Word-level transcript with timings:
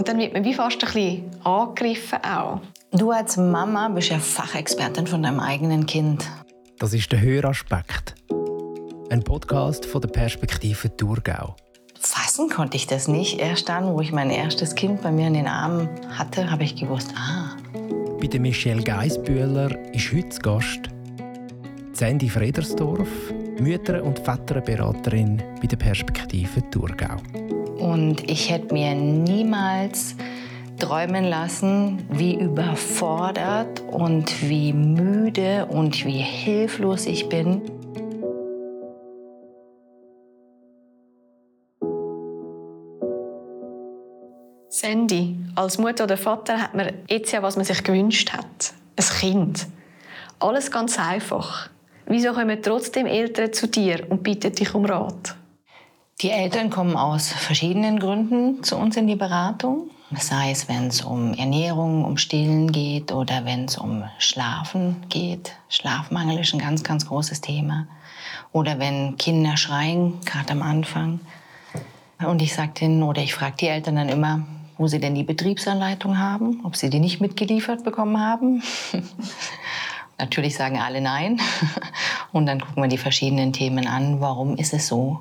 Und 0.00 0.08
dann 0.08 0.18
wird 0.18 0.32
man 0.32 0.44
wie 0.44 0.54
fast 0.54 0.82
ein 0.82 0.90
bisschen 0.94 1.30
angegriffen 1.44 2.24
auch. 2.24 2.62
Du 2.90 3.10
als 3.10 3.36
Mama 3.36 3.86
bist 3.90 4.08
ja 4.08 4.18
Fachexpertin 4.18 5.06
von 5.06 5.22
deinem 5.22 5.40
eigenen 5.40 5.84
Kind. 5.84 6.26
Das 6.78 6.94
ist 6.94 7.12
der 7.12 7.20
Höraspekt. 7.20 8.14
Ein 9.10 9.22
Podcast 9.22 9.84
von 9.84 10.00
der 10.00 10.08
Perspektive 10.08 10.96
Thurgau. 10.96 11.54
Fassen 12.00 12.48
konnte 12.48 12.78
ich 12.78 12.86
das 12.86 13.08
nicht. 13.08 13.40
Erst 13.40 13.68
dann, 13.68 13.92
wo 13.92 14.00
ich 14.00 14.10
mein 14.10 14.30
erstes 14.30 14.74
Kind 14.74 15.02
bei 15.02 15.12
mir 15.12 15.26
in 15.26 15.34
den 15.34 15.46
Armen 15.46 15.90
hatte, 16.08 16.50
habe 16.50 16.64
ich 16.64 16.76
gewusst, 16.76 17.12
ah. 17.14 17.54
Bei 18.18 18.26
der 18.26 18.40
Michelle 18.40 18.82
Geisbühler 18.82 19.68
ist 19.92 20.14
heute 20.14 20.30
zu 20.30 20.40
Gast 20.40 20.80
Sandy 21.92 22.30
Fredersdorf, 22.30 23.34
Mütter- 23.58 24.02
und 24.02 24.18
Väterberaterin 24.18 25.42
bei 25.60 25.66
der 25.66 25.76
Perspektive 25.76 26.62
Thurgau. 26.70 27.18
Und 27.80 28.30
ich 28.30 28.50
hätte 28.50 28.74
mir 28.74 28.94
niemals 28.94 30.14
träumen 30.78 31.24
lassen, 31.24 32.06
wie 32.10 32.34
überfordert 32.34 33.82
und 33.90 34.48
wie 34.48 34.72
müde 34.72 35.66
und 35.66 36.04
wie 36.04 36.20
hilflos 36.20 37.06
ich 37.06 37.28
bin. 37.28 37.62
Sandy, 44.68 45.36
als 45.56 45.78
Mutter 45.78 46.04
oder 46.04 46.16
Vater 46.16 46.62
hat 46.62 46.74
man 46.74 46.92
jetzt 47.08 47.32
ja, 47.32 47.42
was 47.42 47.56
man 47.56 47.64
sich 47.64 47.84
gewünscht 47.84 48.32
hat. 48.32 48.72
Ein 48.96 49.04
Kind. 49.18 49.66
Alles 50.38 50.70
ganz 50.70 50.98
einfach. 50.98 51.68
Wieso 52.06 52.32
kommen 52.32 52.62
trotzdem 52.62 53.06
Eltern 53.06 53.52
zu 53.52 53.68
dir 53.68 54.06
und 54.08 54.22
bitten 54.22 54.52
dich 54.52 54.74
um 54.74 54.86
Rat? 54.86 55.36
Die 56.20 56.30
Eltern 56.30 56.68
kommen 56.68 56.96
aus 56.96 57.32
verschiedenen 57.32 57.98
Gründen 57.98 58.62
zu 58.62 58.76
uns 58.76 58.94
in 58.98 59.06
die 59.06 59.16
Beratung. 59.16 59.88
Sei 60.18 60.50
es, 60.50 60.68
wenn 60.68 60.88
es 60.88 61.00
um 61.00 61.32
Ernährung, 61.32 62.04
um 62.04 62.18
Stillen 62.18 62.72
geht 62.72 63.10
oder 63.10 63.46
wenn 63.46 63.64
es 63.64 63.78
um 63.78 64.04
Schlafen 64.18 64.96
geht. 65.08 65.52
Schlafmangel 65.70 66.38
ist 66.40 66.52
ein 66.52 66.58
ganz, 66.58 66.84
ganz 66.84 67.06
großes 67.06 67.40
Thema. 67.40 67.86
Oder 68.52 68.78
wenn 68.78 69.16
Kinder 69.16 69.56
schreien, 69.56 70.20
gerade 70.26 70.52
am 70.52 70.60
Anfang. 70.60 71.20
Und 72.18 72.42
ich 72.42 72.54
sage 72.54 72.72
denen 72.78 73.02
oder 73.02 73.22
ich 73.22 73.32
frage 73.32 73.56
die 73.58 73.68
Eltern 73.68 73.96
dann 73.96 74.10
immer, 74.10 74.46
wo 74.76 74.88
sie 74.88 75.00
denn 75.00 75.14
die 75.14 75.24
Betriebsanleitung 75.24 76.18
haben, 76.18 76.60
ob 76.64 76.76
sie 76.76 76.90
die 76.90 77.00
nicht 77.00 77.22
mitgeliefert 77.22 77.82
bekommen 77.82 78.20
haben. 78.20 78.62
Natürlich 80.18 80.54
sagen 80.54 80.78
alle 80.78 81.00
nein. 81.00 81.40
Und 82.32 82.44
dann 82.44 82.60
gucken 82.60 82.82
wir 82.82 82.88
die 82.90 82.98
verschiedenen 82.98 83.54
Themen 83.54 83.86
an. 83.86 84.20
Warum 84.20 84.56
ist 84.56 84.74
es 84.74 84.86
so, 84.86 85.20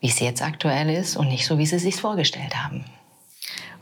wie 0.00 0.08
es 0.08 0.20
jetzt 0.20 0.42
aktuell 0.42 0.90
ist 0.90 1.16
und 1.16 1.28
nicht 1.28 1.46
so, 1.46 1.58
wie 1.58 1.66
sie 1.66 1.76
es 1.76 1.82
sich 1.82 1.96
vorgestellt 1.96 2.56
haben? 2.56 2.84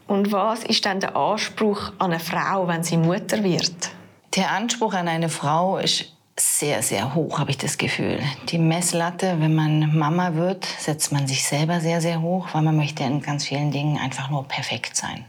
Und 0.06 0.32
was 0.32 0.64
ist 0.64 0.84
dann 0.84 1.00
der 1.00 1.16
Anspruch 1.16 1.92
an 1.98 2.12
eine 2.12 2.20
Frau, 2.20 2.68
wenn 2.68 2.82
sie 2.82 2.96
Mutter 2.96 3.42
wird? 3.42 3.90
Der 4.36 4.50
Anspruch 4.50 4.92
an 4.94 5.08
eine 5.08 5.28
Frau 5.28 5.78
ist 5.78 6.12
sehr, 6.36 6.82
sehr 6.82 7.14
hoch, 7.14 7.38
habe 7.38 7.50
ich 7.50 7.58
das 7.58 7.78
Gefühl. 7.78 8.20
Die 8.48 8.58
Messlatte, 8.58 9.36
wenn 9.38 9.54
man 9.54 9.96
Mama 9.96 10.34
wird, 10.34 10.64
setzt 10.64 11.12
man 11.12 11.26
sich 11.26 11.44
selber 11.44 11.80
sehr, 11.80 12.00
sehr 12.00 12.20
hoch, 12.20 12.48
weil 12.52 12.62
man 12.62 12.76
möchte 12.76 13.04
in 13.04 13.22
ganz 13.22 13.46
vielen 13.46 13.70
Dingen 13.70 13.98
einfach 13.98 14.30
nur 14.30 14.44
perfekt 14.44 14.96
sein. 14.96 15.24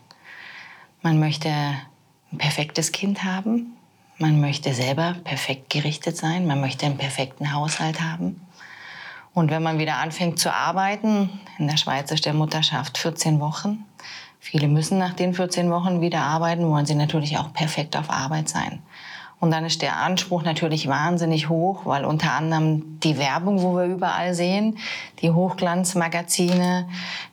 Man 1.03 1.19
möchte 1.19 1.49
ein 1.49 2.37
perfektes 2.37 2.91
Kind 2.91 3.23
haben. 3.23 3.77
Man 4.17 4.41
möchte 4.41 4.73
selber 4.73 5.15
perfekt 5.23 5.69
gerichtet 5.69 6.17
sein. 6.17 6.47
Man 6.47 6.59
möchte 6.59 6.87
einen 6.87 6.97
perfekten 6.97 7.53
Haushalt 7.53 8.01
haben. 8.01 8.41
Und 9.35 9.51
wenn 9.51 9.61
man 9.61 9.77
wieder 9.77 9.97
anfängt 9.97 10.39
zu 10.39 10.51
arbeiten, 10.51 11.29
in 11.59 11.67
der 11.67 11.77
Schweiz 11.77 12.09
ist 12.09 12.25
der 12.25 12.33
Mutterschaft 12.33 12.97
14 12.97 13.39
Wochen, 13.39 13.85
Viele 14.45 14.67
müssen 14.67 14.99
nach 14.99 15.13
den 15.13 15.33
14 15.33 15.71
Wochen 15.71 16.01
wieder 16.01 16.19
arbeiten, 16.19 16.69
wollen 16.69 16.85
sie 16.85 16.93
natürlich 16.93 17.39
auch 17.39 17.51
perfekt 17.51 17.97
auf 17.97 18.11
Arbeit 18.11 18.47
sein. 18.47 18.83
Und 19.39 19.49
dann 19.49 19.65
ist 19.65 19.81
der 19.81 19.97
Anspruch 19.97 20.43
natürlich 20.43 20.87
wahnsinnig 20.87 21.49
hoch, 21.49 21.87
weil 21.87 22.05
unter 22.05 22.33
anderem 22.33 22.99
die 22.99 23.17
Werbung, 23.17 23.63
wo 23.63 23.75
wir 23.75 23.85
überall 23.85 24.35
sehen, 24.35 24.77
die 25.23 25.31
Hochglanzmagazine 25.31 26.87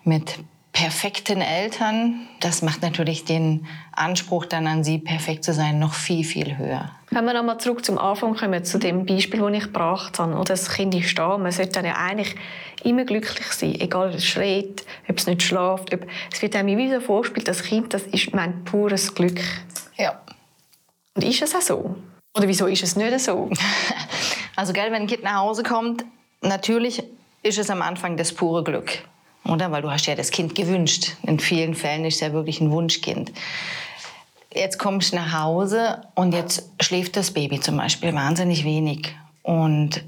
mit 0.04 0.38
perfekten 0.72 1.42
Eltern, 1.42 2.26
das 2.40 2.62
macht 2.62 2.82
natürlich 2.82 3.24
den 3.24 3.66
Anspruch 3.92 4.46
dann 4.46 4.66
an 4.66 4.84
sie, 4.84 4.98
perfekt 4.98 5.44
zu 5.44 5.52
sein, 5.52 5.78
noch 5.78 5.92
viel, 5.92 6.24
viel 6.24 6.56
höher. 6.56 6.90
Wenn 7.10 7.26
wir 7.26 7.34
nochmal 7.34 7.58
zurück 7.58 7.84
zum 7.84 7.98
Anfang 7.98 8.34
kommen, 8.34 8.64
zu 8.64 8.78
dem 8.78 9.04
Beispiel, 9.04 9.40
das 9.40 9.52
ich 9.52 9.64
gebracht 9.64 10.18
habe, 10.18 10.32
oder 10.32 10.44
das 10.44 10.70
Kind 10.70 10.94
ist 10.94 11.16
da, 11.18 11.36
man 11.36 11.52
sollte 11.52 11.72
dann 11.72 11.84
ja 11.84 11.96
eigentlich 11.96 12.34
immer 12.84 13.04
glücklich 13.04 13.46
sein, 13.48 13.74
egal 13.80 14.08
ob 14.08 14.14
es 14.14 14.24
schreit, 14.24 14.84
ob 15.08 15.18
es 15.18 15.26
nicht 15.26 15.42
schläft. 15.42 15.92
Ob, 15.92 16.06
es 16.32 16.40
wird 16.40 16.56
einem 16.56 16.78
wie 16.78 16.90
so 16.90 17.00
vorgespielt, 17.00 17.48
das 17.48 17.62
Kind, 17.62 17.92
das 17.92 18.02
ist 18.04 18.34
mein 18.34 18.64
pures 18.64 19.14
Glück. 19.14 19.40
Ja. 19.98 20.20
Und 21.14 21.24
ist 21.24 21.42
es 21.42 21.54
auch 21.54 21.60
so? 21.60 21.96
Oder 22.34 22.48
wieso 22.48 22.66
ist 22.66 22.82
es 22.82 22.96
nicht 22.96 23.20
so? 23.20 23.50
also, 24.56 24.72
gell, 24.72 24.86
wenn 24.86 25.02
ein 25.02 25.06
Kind 25.06 25.22
nach 25.22 25.36
Hause 25.36 25.62
kommt, 25.62 26.06
natürlich 26.40 27.02
ist 27.42 27.58
es 27.58 27.68
am 27.68 27.82
Anfang 27.82 28.16
das 28.16 28.32
pure 28.32 28.64
Glück. 28.64 29.02
Oder? 29.52 29.70
Weil 29.70 29.82
du 29.82 29.90
hast 29.90 30.06
ja 30.06 30.14
das 30.14 30.30
Kind 30.30 30.54
gewünscht. 30.54 31.16
In 31.24 31.38
vielen 31.38 31.74
Fällen 31.74 32.06
ist 32.06 32.14
es 32.14 32.20
ja 32.20 32.32
wirklich 32.32 32.60
ein 32.60 32.70
Wunschkind. 32.70 33.32
Jetzt 34.54 34.78
kommst 34.78 35.12
du 35.12 35.16
nach 35.16 35.32
Hause 35.32 36.02
und 36.14 36.32
jetzt 36.32 36.70
schläft 36.80 37.16
das 37.16 37.32
Baby 37.32 37.60
zum 37.60 37.76
Beispiel 37.76 38.14
wahnsinnig 38.14 38.64
wenig 38.64 39.14
und 39.42 40.04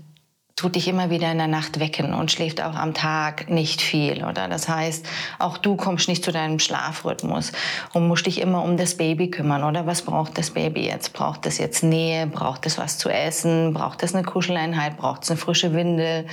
tut 0.56 0.76
dich 0.76 0.86
immer 0.86 1.10
wieder 1.10 1.32
in 1.32 1.38
der 1.38 1.48
Nacht 1.48 1.80
wecken 1.80 2.14
und 2.14 2.30
schläft 2.30 2.62
auch 2.62 2.76
am 2.76 2.94
Tag 2.94 3.50
nicht 3.50 3.82
viel, 3.82 4.24
oder? 4.24 4.46
Das 4.46 4.68
heißt, 4.68 5.04
auch 5.40 5.58
du 5.58 5.74
kommst 5.74 6.08
nicht 6.08 6.24
zu 6.24 6.30
deinem 6.30 6.60
Schlafrhythmus 6.60 7.50
und 7.92 8.06
musst 8.06 8.26
dich 8.26 8.40
immer 8.40 8.62
um 8.62 8.76
das 8.76 8.96
Baby 8.96 9.30
kümmern, 9.30 9.64
oder? 9.64 9.86
Was 9.86 10.02
braucht 10.02 10.38
das 10.38 10.50
Baby 10.52 10.86
jetzt? 10.86 11.12
Braucht 11.12 11.44
es 11.46 11.58
jetzt 11.58 11.82
Nähe? 11.82 12.28
Braucht 12.28 12.66
es 12.66 12.78
was 12.78 12.98
zu 12.98 13.08
essen? 13.08 13.74
Braucht 13.74 14.04
es 14.04 14.14
eine 14.14 14.24
Kuscheleinheit? 14.24 14.96
Braucht 14.96 15.24
es 15.24 15.30
eine 15.30 15.38
frische 15.38 15.74
Windel? 15.74 16.26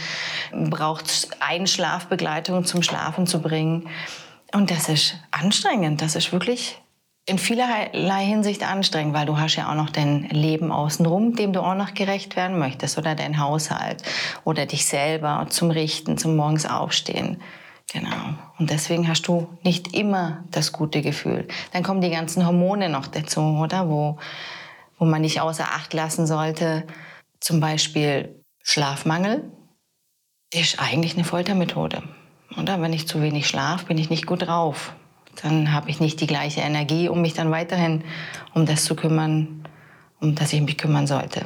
Braucht 0.54 1.08
es 1.08 1.28
Einschlafbegleitung 1.40 2.64
zum 2.66 2.84
Schlafen 2.84 3.26
zu 3.26 3.42
bringen? 3.42 3.90
Und 4.54 4.70
das 4.70 4.88
ist 4.88 5.16
anstrengend. 5.32 6.02
Das 6.02 6.16
ist 6.16 6.32
wirklich 6.32 6.80
in 7.26 7.38
vielerlei 7.38 8.26
Hinsicht 8.26 8.68
anstrengend, 8.68 9.14
weil 9.14 9.26
du 9.26 9.38
hast 9.38 9.56
ja 9.56 9.70
auch 9.70 9.76
noch 9.76 9.90
dein 9.90 10.24
Leben 10.30 10.72
außenrum, 10.72 11.36
dem 11.36 11.54
du 11.54 11.62
auch 11.62 11.76
noch 11.76 11.94
gerecht 11.94 12.36
werden 12.36 12.58
möchtest, 12.58 12.98
oder 12.98 13.16
dein 13.16 13.40
Haushalt 13.40 14.04
oder 14.44 14.66
dich 14.66 14.86
selber 14.86 15.46
zum 15.50 15.72
Richten, 15.72 16.18
zum 16.18 16.36
Morgens 16.36 16.66
aufstehen. 16.66 17.42
Genau. 17.94 18.36
Und 18.58 18.70
deswegen 18.70 19.08
hast 19.08 19.28
du 19.28 19.48
nicht 19.64 19.94
immer 19.96 20.46
das 20.50 20.72
gute 20.72 21.02
Gefühl. 21.02 21.48
Dann 21.74 21.84
kommen 21.84 22.02
die 22.02 22.10
ganzen 22.10 22.46
Hormone 22.46 22.90
noch 22.90 23.08
dazu, 23.08 23.42
oder? 23.42 23.90
Wo, 23.90 24.18
wo 24.98 25.06
man 25.06 25.22
nicht 25.22 25.42
außer 25.42 25.66
Acht 25.66 25.94
lassen 25.94 26.26
sollte. 26.26 26.88
Zum 27.40 27.60
Beispiel 27.60 28.44
Schlafmangel 28.64 29.52
ist 30.54 30.80
eigentlich 30.82 31.16
eine 31.16 31.26
Foltermethode. 31.26 32.02
Oder? 32.58 32.82
Wenn 32.82 32.94
ich 32.94 33.08
zu 33.08 33.22
wenig 33.22 33.48
schlafe, 33.48 33.86
bin 33.86 33.98
ich 33.98 34.10
nicht 34.10 34.26
gut 34.26 34.48
drauf 34.48 34.94
dann 35.42 35.72
habe 35.72 35.90
ich 35.90 36.00
nicht 36.00 36.20
die 36.22 36.28
gleiche 36.28 36.62
Energie, 36.62 37.10
um 37.10 37.22
mich 37.22 37.34
dann 37.34 37.52
weiterhin 37.52 38.04
um 38.54 38.66
das 38.66 38.84
zu 38.84 38.96
kümmern, 38.96 39.66
um 40.20 40.36
das 40.36 40.54
ich 40.54 40.62
mich 40.62 40.78
kümmern 40.78 41.08
sollte. 41.08 41.46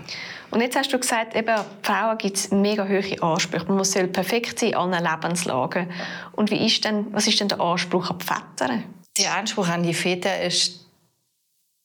Und 0.52 0.62
jetzt 0.62 0.76
hast 0.76 0.92
du 0.94 1.00
gesagt, 1.00 1.36
eben, 1.36 1.56
Frauen 1.82 2.18
gibt 2.18 2.38
es 2.38 2.52
mega 2.52 2.88
hohe 2.88 3.22
Ansprüche. 3.22 3.66
Man 3.66 3.84
soll 3.84 4.08
perfekt 4.08 4.60
sein 4.60 4.70
in 4.70 4.76
allen 4.76 5.04
Lebenslagen. 5.04 5.92
Und 6.34 6.52
wie 6.52 6.66
ist 6.66 6.86
denn, 6.86 7.08
was 7.12 7.28
ist 7.28 7.40
denn 7.40 7.48
der 7.48 7.60
Anspruch 7.60 8.10
an 8.10 8.18
die 8.20 8.26
Väter? 8.26 8.80
Der 9.18 9.36
Anspruch 9.36 9.68
an 9.68 9.84
die 9.84 9.94
Väter 9.94 10.42
ist, 10.42 10.88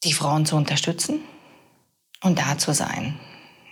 die 0.04 0.12
Frauen 0.12 0.46
zu 0.46 0.56
unterstützen 0.56 1.20
und 2.22 2.38
da 2.38 2.58
zu 2.58 2.72
sein. 2.72 3.18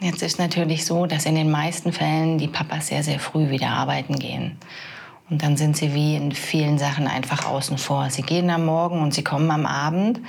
Jetzt 0.00 0.22
ist 0.22 0.38
natürlich 0.38 0.84
so, 0.84 1.06
dass 1.06 1.26
in 1.26 1.34
den 1.34 1.50
meisten 1.50 1.92
Fällen 1.92 2.38
die 2.38 2.48
Papas 2.48 2.88
sehr, 2.88 3.02
sehr 3.02 3.18
früh 3.18 3.50
wieder 3.50 3.68
arbeiten 3.68 4.18
gehen. 4.18 4.58
Und 5.30 5.42
dann 5.42 5.56
sind 5.56 5.76
sie 5.76 5.94
wie 5.94 6.16
in 6.16 6.32
vielen 6.32 6.78
Sachen 6.78 7.06
einfach 7.06 7.46
außen 7.46 7.76
vor. 7.78 8.08
Sie 8.10 8.22
gehen 8.22 8.48
am 8.50 8.64
Morgen 8.64 9.00
und 9.02 9.12
sie 9.12 9.24
kommen 9.24 9.50
am 9.50 9.66
Abend. 9.66 10.20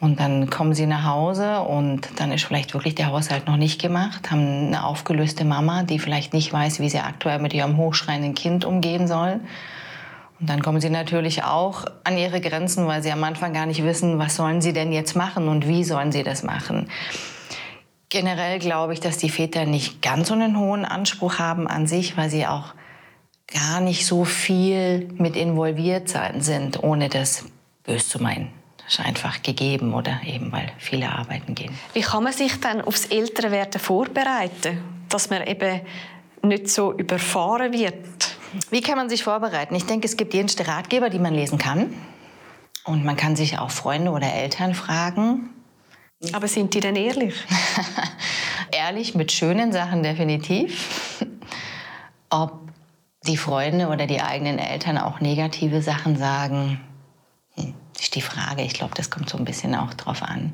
Und 0.00 0.18
dann 0.18 0.48
kommen 0.48 0.74
sie 0.74 0.86
nach 0.86 1.04
Hause 1.04 1.60
und 1.60 2.08
dann 2.16 2.32
ist 2.32 2.44
vielleicht 2.44 2.72
wirklich 2.72 2.94
der 2.94 3.08
Haushalt 3.08 3.46
noch 3.46 3.58
nicht 3.58 3.80
gemacht, 3.80 4.30
haben 4.30 4.68
eine 4.68 4.84
aufgelöste 4.86 5.44
Mama, 5.44 5.82
die 5.82 5.98
vielleicht 5.98 6.32
nicht 6.32 6.50
weiß, 6.50 6.80
wie 6.80 6.88
sie 6.88 7.00
aktuell 7.00 7.38
mit 7.38 7.52
ihrem 7.52 7.76
hochschreienden 7.76 8.34
Kind 8.34 8.64
umgehen 8.64 9.06
soll. 9.06 9.40
Und 10.40 10.48
dann 10.48 10.62
kommen 10.62 10.80
sie 10.80 10.88
natürlich 10.88 11.44
auch 11.44 11.84
an 12.04 12.16
ihre 12.16 12.40
Grenzen, 12.40 12.86
weil 12.86 13.02
sie 13.02 13.12
am 13.12 13.22
Anfang 13.24 13.52
gar 13.52 13.66
nicht 13.66 13.84
wissen, 13.84 14.18
was 14.18 14.36
sollen 14.36 14.62
sie 14.62 14.72
denn 14.72 14.90
jetzt 14.90 15.16
machen 15.16 15.48
und 15.48 15.68
wie 15.68 15.84
sollen 15.84 16.12
sie 16.12 16.22
das 16.22 16.42
machen. 16.42 16.88
Generell 18.08 18.58
glaube 18.58 18.94
ich, 18.94 19.00
dass 19.00 19.18
die 19.18 19.28
Väter 19.28 19.66
nicht 19.66 20.00
ganz 20.00 20.28
so 20.28 20.34
einen 20.34 20.58
hohen 20.58 20.86
Anspruch 20.86 21.38
haben 21.38 21.68
an 21.68 21.86
sich, 21.86 22.16
weil 22.16 22.30
sie 22.30 22.46
auch 22.46 22.72
gar 23.52 23.80
nicht 23.80 24.06
so 24.06 24.24
viel 24.24 25.08
mit 25.14 25.36
involviert 25.36 26.08
sein 26.08 26.40
sind, 26.40 26.82
ohne 26.82 27.08
das 27.08 27.44
böse 27.84 28.06
zu 28.06 28.22
meinen. 28.22 28.52
Das 28.78 28.98
ist 28.98 29.00
einfach 29.00 29.42
gegeben 29.42 29.94
oder 29.94 30.20
eben 30.26 30.50
weil 30.52 30.72
viele 30.78 31.10
arbeiten 31.10 31.54
gehen. 31.54 31.72
Wie 31.92 32.00
kann 32.00 32.24
man 32.24 32.32
sich 32.32 32.58
dann 32.60 32.80
aufs 32.80 33.06
Älterwerden 33.06 33.80
vorbereiten, 33.80 34.82
dass 35.08 35.30
man 35.30 35.46
eben 35.46 35.80
nicht 36.42 36.68
so 36.68 36.92
überfahren 36.92 37.72
wird? 37.72 37.96
Wie 38.70 38.80
kann 38.80 38.96
man 38.96 39.08
sich 39.08 39.22
vorbereiten? 39.22 39.74
Ich 39.74 39.86
denke, 39.86 40.06
es 40.06 40.16
gibt 40.16 40.34
jenste 40.34 40.66
Ratgeber, 40.66 41.08
die 41.08 41.20
man 41.20 41.34
lesen 41.34 41.58
kann. 41.58 41.94
Und 42.84 43.04
man 43.04 43.16
kann 43.16 43.36
sich 43.36 43.58
auch 43.58 43.70
Freunde 43.70 44.10
oder 44.10 44.32
Eltern 44.32 44.74
fragen. 44.74 45.50
Aber 46.32 46.48
sind 46.48 46.74
die 46.74 46.80
denn 46.80 46.96
ehrlich? 46.96 47.34
ehrlich 48.72 49.14
mit 49.14 49.32
schönen 49.32 49.72
Sachen 49.72 50.02
definitiv. 50.02 51.24
Ob 52.30 52.59
die 53.30 53.36
Freunde 53.36 53.88
oder 53.88 54.06
die 54.06 54.20
eigenen 54.20 54.58
Eltern 54.58 54.98
auch 54.98 55.20
negative 55.20 55.82
Sachen 55.82 56.16
sagen, 56.16 56.80
hm, 57.54 57.74
ist 57.98 58.14
die 58.16 58.22
Frage. 58.22 58.62
Ich 58.62 58.74
glaube, 58.74 58.94
das 58.96 59.08
kommt 59.08 59.30
so 59.30 59.38
ein 59.38 59.44
bisschen 59.44 59.74
auch 59.74 59.94
drauf 59.94 60.22
an. 60.22 60.52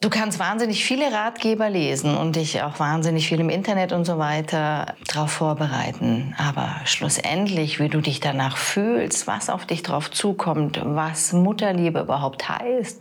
Du 0.00 0.10
kannst 0.10 0.38
wahnsinnig 0.38 0.84
viele 0.84 1.12
Ratgeber 1.12 1.70
lesen 1.70 2.14
und 2.14 2.36
dich 2.36 2.62
auch 2.62 2.78
wahnsinnig 2.78 3.26
viel 3.26 3.40
im 3.40 3.48
Internet 3.48 3.92
und 3.92 4.04
so 4.04 4.18
weiter 4.18 4.94
darauf 5.06 5.30
vorbereiten. 5.30 6.34
Aber 6.36 6.76
schlussendlich, 6.84 7.80
wie 7.80 7.88
du 7.88 8.02
dich 8.02 8.20
danach 8.20 8.58
fühlst, 8.58 9.26
was 9.26 9.48
auf 9.48 9.64
dich 9.64 9.82
drauf 9.82 10.10
zukommt, 10.10 10.78
was 10.84 11.32
Mutterliebe 11.32 12.00
überhaupt 12.00 12.46
heißt, 12.50 13.00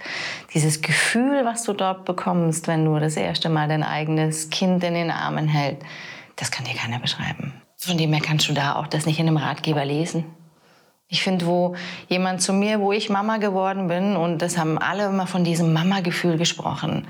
dieses 0.53 0.81
Gefühl, 0.81 1.43
was 1.43 1.63
du 1.63 1.73
dort 1.73 2.05
bekommst, 2.05 2.67
wenn 2.67 2.85
du 2.85 2.97
das 2.99 3.17
erste 3.17 3.49
Mal 3.49 3.67
dein 3.67 3.83
eigenes 3.83 4.49
Kind 4.49 4.81
in 4.85 4.93
den 4.93 5.11
Armen 5.11 5.49
hältst, 5.49 5.85
das 6.35 6.51
kann 6.51 6.65
dir 6.65 6.75
keiner 6.75 6.99
beschreiben. 6.99 7.53
Von 7.77 7.97
dem 7.97 8.13
her 8.13 8.21
kannst 8.21 8.47
du 8.47 8.53
da 8.53 8.75
auch 8.75 8.87
das 8.87 9.05
nicht 9.05 9.19
in 9.19 9.27
einem 9.27 9.37
Ratgeber 9.37 9.85
lesen. 9.85 10.25
Ich 11.07 11.21
finde, 11.21 11.45
wo 11.45 11.75
jemand 12.07 12.41
zu 12.41 12.53
mir, 12.53 12.79
wo 12.79 12.91
ich 12.91 13.09
Mama 13.09 13.37
geworden 13.37 13.87
bin, 13.87 14.15
und 14.15 14.41
das 14.41 14.57
haben 14.57 14.77
alle 14.77 15.05
immer 15.05 15.27
von 15.27 15.43
diesem 15.43 15.73
Mama-Gefühl 15.73 16.37
gesprochen. 16.37 17.07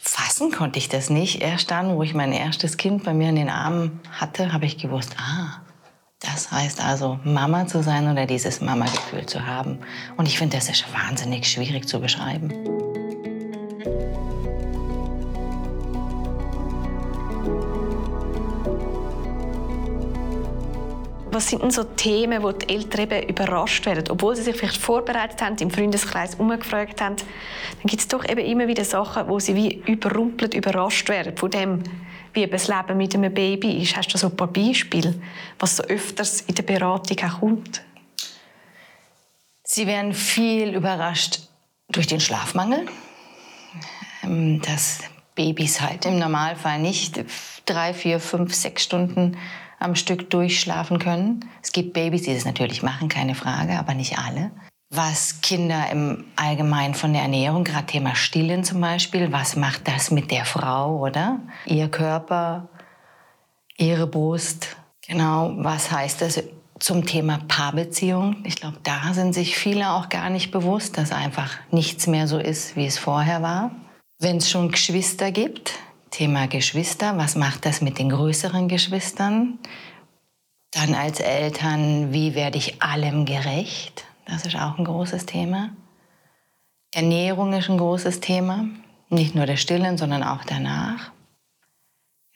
Fassen 0.00 0.52
konnte 0.52 0.78
ich 0.78 0.88
das 0.88 1.10
nicht. 1.10 1.42
Erst 1.42 1.70
dann, 1.70 1.96
wo 1.96 2.02
ich 2.02 2.14
mein 2.14 2.32
erstes 2.32 2.76
Kind 2.76 3.04
bei 3.04 3.14
mir 3.14 3.28
in 3.28 3.36
den 3.36 3.48
Armen 3.48 4.00
hatte, 4.12 4.52
habe 4.52 4.66
ich 4.66 4.78
gewusst, 4.78 5.16
ah, 5.18 5.62
das 6.20 6.52
heißt 6.52 6.80
also, 6.84 7.18
Mama 7.24 7.66
zu 7.66 7.82
sein 7.82 8.10
oder 8.10 8.26
dieses 8.26 8.60
Mama-Gefühl 8.60 9.26
zu 9.26 9.46
haben. 9.46 9.78
Und 10.16 10.28
ich 10.28 10.38
finde, 10.38 10.56
das 10.56 10.68
ist 10.68 10.84
wahnsinnig 10.92 11.50
schwierig 11.50 11.88
zu 11.88 12.00
beschreiben. 12.00 12.52
Was 21.32 21.48
sind 21.48 21.62
denn 21.62 21.70
so 21.70 21.82
Themen, 21.82 22.42
wo 22.42 22.52
die 22.52 22.68
Eltern 22.68 23.00
eben 23.10 23.26
überrascht 23.26 23.86
werden? 23.86 24.04
Obwohl 24.10 24.36
sie 24.36 24.42
sich 24.42 24.54
vielleicht 24.54 24.76
vorbereitet 24.76 25.40
haben, 25.40 25.56
im 25.56 25.70
Freundeskreis 25.70 26.34
umgefragt 26.34 27.00
haben, 27.00 27.16
dann 27.16 27.86
gibt 27.86 28.02
es 28.02 28.08
doch 28.08 28.28
eben 28.28 28.44
immer 28.44 28.68
wieder 28.68 28.84
Sachen, 28.84 29.26
wo 29.28 29.38
sie 29.38 29.54
wie 29.54 29.82
überrumpelt, 29.86 30.52
überrascht 30.52 31.08
werden 31.08 31.34
von 31.34 31.50
dem, 31.50 31.82
wie 32.34 32.42
eben 32.42 32.52
das 32.52 32.68
Leben 32.68 32.98
mit 32.98 33.14
einem 33.14 33.32
Baby 33.32 33.82
ist. 33.82 33.96
Hast 33.96 34.08
du 34.08 34.18
so 34.18 34.26
ein 34.26 34.36
paar 34.36 34.48
Beispiele, 34.48 35.14
was 35.58 35.78
so 35.78 35.84
öfters 35.84 36.42
in 36.42 36.54
der 36.54 36.64
Beratung 36.64 37.16
auch 37.26 37.40
kommt? 37.40 37.82
Sie 39.64 39.86
werden 39.86 40.12
viel 40.12 40.74
überrascht 40.74 41.48
durch 41.88 42.06
den 42.06 42.20
Schlafmangel, 42.20 42.84
ähm, 44.22 44.60
dass 44.60 44.98
Babys 45.34 45.80
halt 45.80 46.04
im 46.04 46.18
Normalfall 46.18 46.78
nicht 46.78 47.24
drei, 47.64 47.94
vier, 47.94 48.20
fünf, 48.20 48.54
sechs 48.54 48.82
Stunden 48.82 49.38
am 49.82 49.94
Stück 49.94 50.30
durchschlafen 50.30 50.98
können. 50.98 51.44
Es 51.62 51.72
gibt 51.72 51.92
Babys, 51.92 52.22
die 52.22 52.34
das 52.34 52.44
natürlich 52.44 52.82
machen, 52.82 53.08
keine 53.08 53.34
Frage, 53.34 53.78
aber 53.78 53.94
nicht 53.94 54.18
alle. 54.18 54.50
Was 54.94 55.40
Kinder 55.40 55.90
im 55.90 56.24
Allgemeinen 56.36 56.94
von 56.94 57.14
der 57.14 57.22
Ernährung, 57.22 57.64
gerade 57.64 57.86
Thema 57.86 58.14
Stillen 58.14 58.62
zum 58.62 58.80
Beispiel, 58.80 59.32
was 59.32 59.56
macht 59.56 59.88
das 59.88 60.10
mit 60.10 60.30
der 60.30 60.44
Frau, 60.44 60.98
oder? 60.98 61.40
Ihr 61.64 61.88
Körper, 61.88 62.68
ihre 63.78 64.06
Brust. 64.06 64.76
Genau, 65.06 65.54
was 65.56 65.90
heißt 65.90 66.20
das 66.20 66.42
zum 66.78 67.06
Thema 67.06 67.38
Paarbeziehung? 67.48 68.44
Ich 68.44 68.56
glaube, 68.56 68.78
da 68.82 69.14
sind 69.14 69.32
sich 69.32 69.56
viele 69.56 69.92
auch 69.92 70.08
gar 70.10 70.28
nicht 70.28 70.50
bewusst, 70.50 70.98
dass 70.98 71.10
einfach 71.10 71.54
nichts 71.70 72.06
mehr 72.06 72.28
so 72.28 72.38
ist, 72.38 72.76
wie 72.76 72.86
es 72.86 72.98
vorher 72.98 73.40
war. 73.40 73.70
Wenn 74.18 74.36
es 74.36 74.50
schon 74.50 74.70
Geschwister 74.70 75.32
gibt, 75.32 75.72
Thema 76.12 76.46
Geschwister, 76.46 77.16
was 77.16 77.36
macht 77.36 77.64
das 77.64 77.80
mit 77.80 77.98
den 77.98 78.10
größeren 78.10 78.68
Geschwistern? 78.68 79.58
Dann 80.70 80.94
als 80.94 81.20
Eltern, 81.20 82.12
wie 82.12 82.34
werde 82.34 82.58
ich 82.58 82.82
allem 82.82 83.24
gerecht? 83.24 84.04
Das 84.26 84.46
ist 84.46 84.54
auch 84.54 84.78
ein 84.78 84.84
großes 84.84 85.26
Thema. 85.26 85.70
Ernährung 86.94 87.54
ist 87.54 87.70
ein 87.70 87.78
großes 87.78 88.20
Thema. 88.20 88.66
Nicht 89.08 89.34
nur 89.34 89.46
der 89.46 89.56
Stillen, 89.56 89.96
sondern 89.96 90.22
auch 90.22 90.44
danach. 90.44 91.12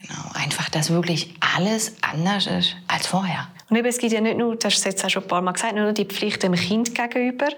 Genau, 0.00 0.22
einfach, 0.34 0.70
dass 0.70 0.90
wirklich 0.90 1.34
alles 1.56 1.96
anders 2.02 2.46
ist 2.46 2.76
als 2.88 3.06
vorher. 3.06 3.48
Und 3.68 3.76
eben, 3.76 3.86
es 3.86 3.98
gibt 3.98 4.12
ja 4.12 4.20
nicht 4.22 4.38
nur, 4.38 4.56
das 4.56 4.74
hast 4.74 4.84
du 4.84 4.88
jetzt 4.88 5.04
auch 5.04 5.10
schon 5.10 5.22
ein 5.22 5.28
paar 5.28 5.42
Mal 5.42 5.52
gesagt, 5.52 5.74
nur 5.74 5.92
die 5.92 6.04
Pflicht 6.06 6.42
dem 6.42 6.54
Kind 6.54 6.94
gegenüber, 6.94 7.48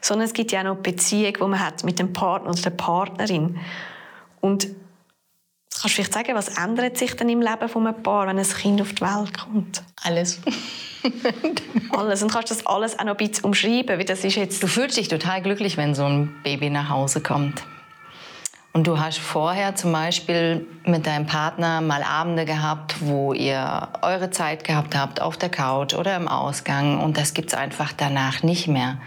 sondern 0.00 0.26
es 0.26 0.34
gibt 0.34 0.52
ja 0.52 0.60
auch 0.60 0.64
noch 0.64 0.76
die 0.76 0.92
Beziehung, 0.92 1.32
die 1.34 1.42
man 1.42 1.58
hat 1.58 1.82
mit 1.82 1.98
dem 1.98 2.12
Partner 2.12 2.50
oder 2.50 2.62
der 2.62 2.70
Partnerin. 2.70 3.58
Und 4.40 4.68
Kannst 5.80 5.84
du 5.84 5.88
vielleicht 5.88 6.14
sagen, 6.14 6.34
was 6.34 6.48
ändert 6.56 6.96
sich 6.96 7.16
denn 7.16 7.28
im 7.28 7.42
Leben 7.42 7.68
von 7.68 7.86
einem 7.86 8.00
Paar, 8.00 8.28
wenn 8.28 8.38
ein 8.38 8.46
Kind 8.46 8.80
auf 8.80 8.92
die 8.92 9.02
Welt 9.02 9.36
kommt? 9.36 9.82
Alles. 10.02 10.40
alles. 11.90 12.22
Und 12.22 12.32
kannst 12.32 12.50
du 12.50 12.54
das 12.54 12.64
alles 12.66 12.98
auch 12.98 13.04
noch 13.04 13.12
ein 13.12 13.16
bisschen 13.16 13.44
umschreiben? 13.44 13.98
Wie 13.98 14.04
das 14.04 14.24
ist 14.24 14.36
jetzt 14.36 14.62
du 14.62 14.68
fühlst 14.68 14.96
dich 14.96 15.08
total 15.08 15.42
glücklich, 15.42 15.76
wenn 15.76 15.94
so 15.94 16.04
ein 16.04 16.32
Baby 16.44 16.70
nach 16.70 16.88
Hause 16.88 17.20
kommt. 17.20 17.64
Und 18.72 18.86
du 18.86 18.98
hast 18.98 19.18
vorher 19.18 19.74
zum 19.74 19.92
Beispiel 19.92 20.66
mit 20.84 21.06
deinem 21.06 21.26
Partner 21.26 21.80
mal 21.80 22.02
Abende 22.02 22.44
gehabt, 22.44 22.96
wo 23.00 23.32
ihr 23.32 23.88
eure 24.02 24.30
Zeit 24.30 24.64
gehabt 24.64 24.96
habt 24.96 25.20
auf 25.20 25.36
der 25.36 25.48
Couch 25.48 25.94
oder 25.94 26.16
im 26.16 26.26
Ausgang. 26.26 27.00
Und 27.00 27.16
das 27.16 27.34
gibt 27.34 27.50
es 27.50 27.54
einfach 27.54 27.92
danach 27.92 28.42
nicht 28.42 28.66
mehr, 28.66 28.98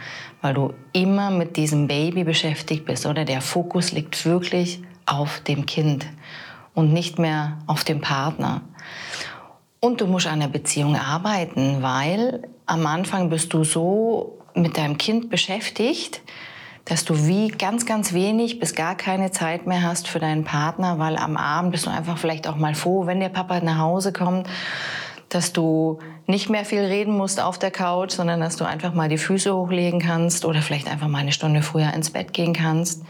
weil 0.41 0.53
du 0.53 0.73
immer 0.93 1.31
mit 1.31 1.57
diesem 1.57 1.87
Baby 1.87 2.23
beschäftigt 2.23 2.85
bist. 2.85 3.05
Oder 3.05 3.25
der 3.25 3.41
Fokus 3.41 3.91
liegt 3.91 4.25
wirklich 4.25 4.81
auf 5.05 5.41
dem 5.41 5.65
Kind 5.65 6.05
und 6.77 6.93
nicht 6.93 7.17
mehr 7.17 7.57
auf 7.65 7.83
dem 7.83 8.01
Partner. 8.01 8.61
Und 9.79 9.99
du 9.99 10.05
musst 10.05 10.27
an 10.27 10.41
der 10.41 10.47
Beziehung 10.47 10.95
arbeiten, 10.95 11.81
weil 11.81 12.43
am 12.67 12.85
Anfang 12.85 13.31
bist 13.31 13.51
du 13.51 13.63
so 13.63 14.37
mit 14.53 14.77
deinem 14.77 14.99
Kind 14.99 15.31
beschäftigt, 15.31 16.21
dass 16.85 17.03
du 17.03 17.25
wie 17.25 17.47
ganz, 17.47 17.87
ganz 17.87 18.13
wenig 18.13 18.59
bis 18.59 18.75
gar 18.75 18.93
keine 18.93 19.31
Zeit 19.31 19.65
mehr 19.65 19.81
hast 19.81 20.07
für 20.07 20.19
deinen 20.19 20.43
Partner, 20.43 20.99
weil 20.99 21.17
am 21.17 21.35
Abend 21.35 21.71
bist 21.71 21.87
du 21.87 21.89
einfach 21.89 22.19
vielleicht 22.19 22.47
auch 22.47 22.57
mal 22.57 22.75
froh, 22.75 23.07
wenn 23.07 23.19
der 23.19 23.29
Papa 23.29 23.59
nach 23.61 23.79
Hause 23.79 24.13
kommt, 24.13 24.47
dass 25.29 25.53
du 25.53 25.97
nicht 26.27 26.47
mehr 26.47 26.63
viel 26.63 26.81
reden 26.81 27.17
musst 27.17 27.41
auf 27.41 27.57
der 27.57 27.71
Couch, 27.71 28.11
sondern 28.11 28.39
dass 28.39 28.55
du 28.55 28.65
einfach 28.65 28.93
mal 28.93 29.09
die 29.09 29.17
Füße 29.17 29.51
hochlegen 29.51 29.99
kannst 29.99 30.45
oder 30.45 30.61
vielleicht 30.61 30.87
einfach 30.87 31.07
mal 31.07 31.19
eine 31.19 31.31
Stunde 31.31 31.63
früher 31.63 31.91
ins 31.95 32.11
Bett 32.11 32.33
gehen 32.33 32.53
kannst. 32.53 33.01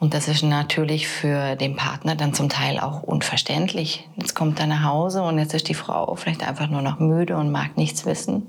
Und 0.00 0.14
das 0.14 0.28
ist 0.28 0.44
natürlich 0.44 1.08
für 1.08 1.56
den 1.56 1.74
Partner 1.74 2.14
dann 2.14 2.32
zum 2.32 2.48
Teil 2.48 2.78
auch 2.78 3.02
unverständlich. 3.02 4.08
Jetzt 4.16 4.34
kommt 4.34 4.60
er 4.60 4.66
nach 4.66 4.84
Hause 4.84 5.22
und 5.22 5.38
jetzt 5.38 5.54
ist 5.54 5.68
die 5.68 5.74
Frau 5.74 6.14
vielleicht 6.14 6.46
einfach 6.46 6.68
nur 6.68 6.82
noch 6.82 7.00
müde 7.00 7.36
und 7.36 7.50
mag 7.50 7.76
nichts 7.76 8.06
wissen. 8.06 8.46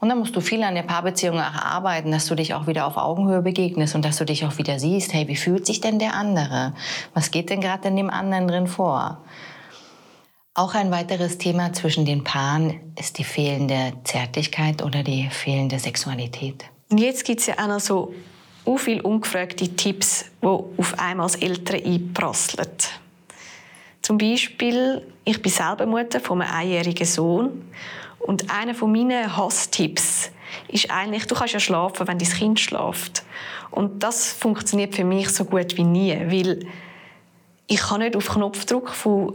Und 0.00 0.08
dann 0.08 0.18
musst 0.18 0.34
du 0.36 0.40
viel 0.40 0.62
an 0.62 0.76
der 0.76 0.84
Paarbeziehung 0.84 1.38
auch 1.38 1.54
arbeiten, 1.54 2.12
dass 2.12 2.26
du 2.26 2.36
dich 2.36 2.54
auch 2.54 2.66
wieder 2.66 2.86
auf 2.86 2.96
Augenhöhe 2.96 3.42
begegnest 3.42 3.96
und 3.96 4.04
dass 4.04 4.16
du 4.16 4.24
dich 4.24 4.46
auch 4.46 4.56
wieder 4.56 4.78
siehst, 4.78 5.12
hey, 5.12 5.26
wie 5.28 5.36
fühlt 5.36 5.66
sich 5.66 5.80
denn 5.80 5.98
der 5.98 6.14
andere? 6.14 6.72
Was 7.14 7.32
geht 7.32 7.50
denn 7.50 7.60
gerade 7.60 7.88
in 7.88 7.96
dem 7.96 8.08
anderen 8.08 8.46
drin 8.46 8.66
vor? 8.68 9.24
Auch 10.54 10.74
ein 10.74 10.90
weiteres 10.90 11.38
Thema 11.38 11.72
zwischen 11.72 12.04
den 12.04 12.24
Paaren 12.24 12.94
ist 12.98 13.18
die 13.18 13.24
fehlende 13.24 13.92
Zärtlichkeit 14.04 14.82
oder 14.82 15.02
die 15.02 15.28
fehlende 15.30 15.78
Sexualität. 15.78 16.64
Und 16.90 16.98
jetzt 16.98 17.24
gibt 17.24 17.40
es 17.40 17.46
ja 17.46 17.54
auch 17.58 17.68
noch 17.68 17.80
so 17.80 18.14
so 18.68 18.76
viele 18.76 19.02
ungefragte 19.02 19.66
Tipps, 19.66 20.26
die 20.42 20.46
auf 20.46 20.98
einmal 20.98 21.24
als 21.24 21.36
Eltern 21.36 21.82
einprasseln. 21.82 22.68
Zum 24.02 24.18
Beispiel, 24.18 25.00
ich 25.24 25.40
bin 25.40 25.50
selber 25.50 25.86
Mutter 25.86 26.20
von 26.20 26.42
einem 26.42 26.52
einjährigen 26.52 27.06
Sohn 27.06 27.64
und 28.18 28.50
einer 28.50 28.74
von 28.74 28.92
meinen 28.92 29.34
Hasstipps 29.34 30.30
ist 30.68 30.90
eigentlich, 30.90 31.26
du 31.26 31.34
kannst 31.34 31.54
ja 31.54 31.60
schlafen, 31.60 32.06
wenn 32.08 32.18
dein 32.18 32.28
Kind 32.28 32.60
schläft. 32.60 33.22
Und 33.70 34.02
das 34.02 34.34
funktioniert 34.34 34.94
für 34.94 35.04
mich 35.04 35.30
so 35.30 35.46
gut 35.46 35.78
wie 35.78 35.84
nie, 35.84 36.18
weil 36.26 36.66
ich 37.68 37.80
kann 37.80 38.00
nicht 38.00 38.16
auf 38.16 38.28
Knopfdruck 38.28 38.90
von 38.90 39.34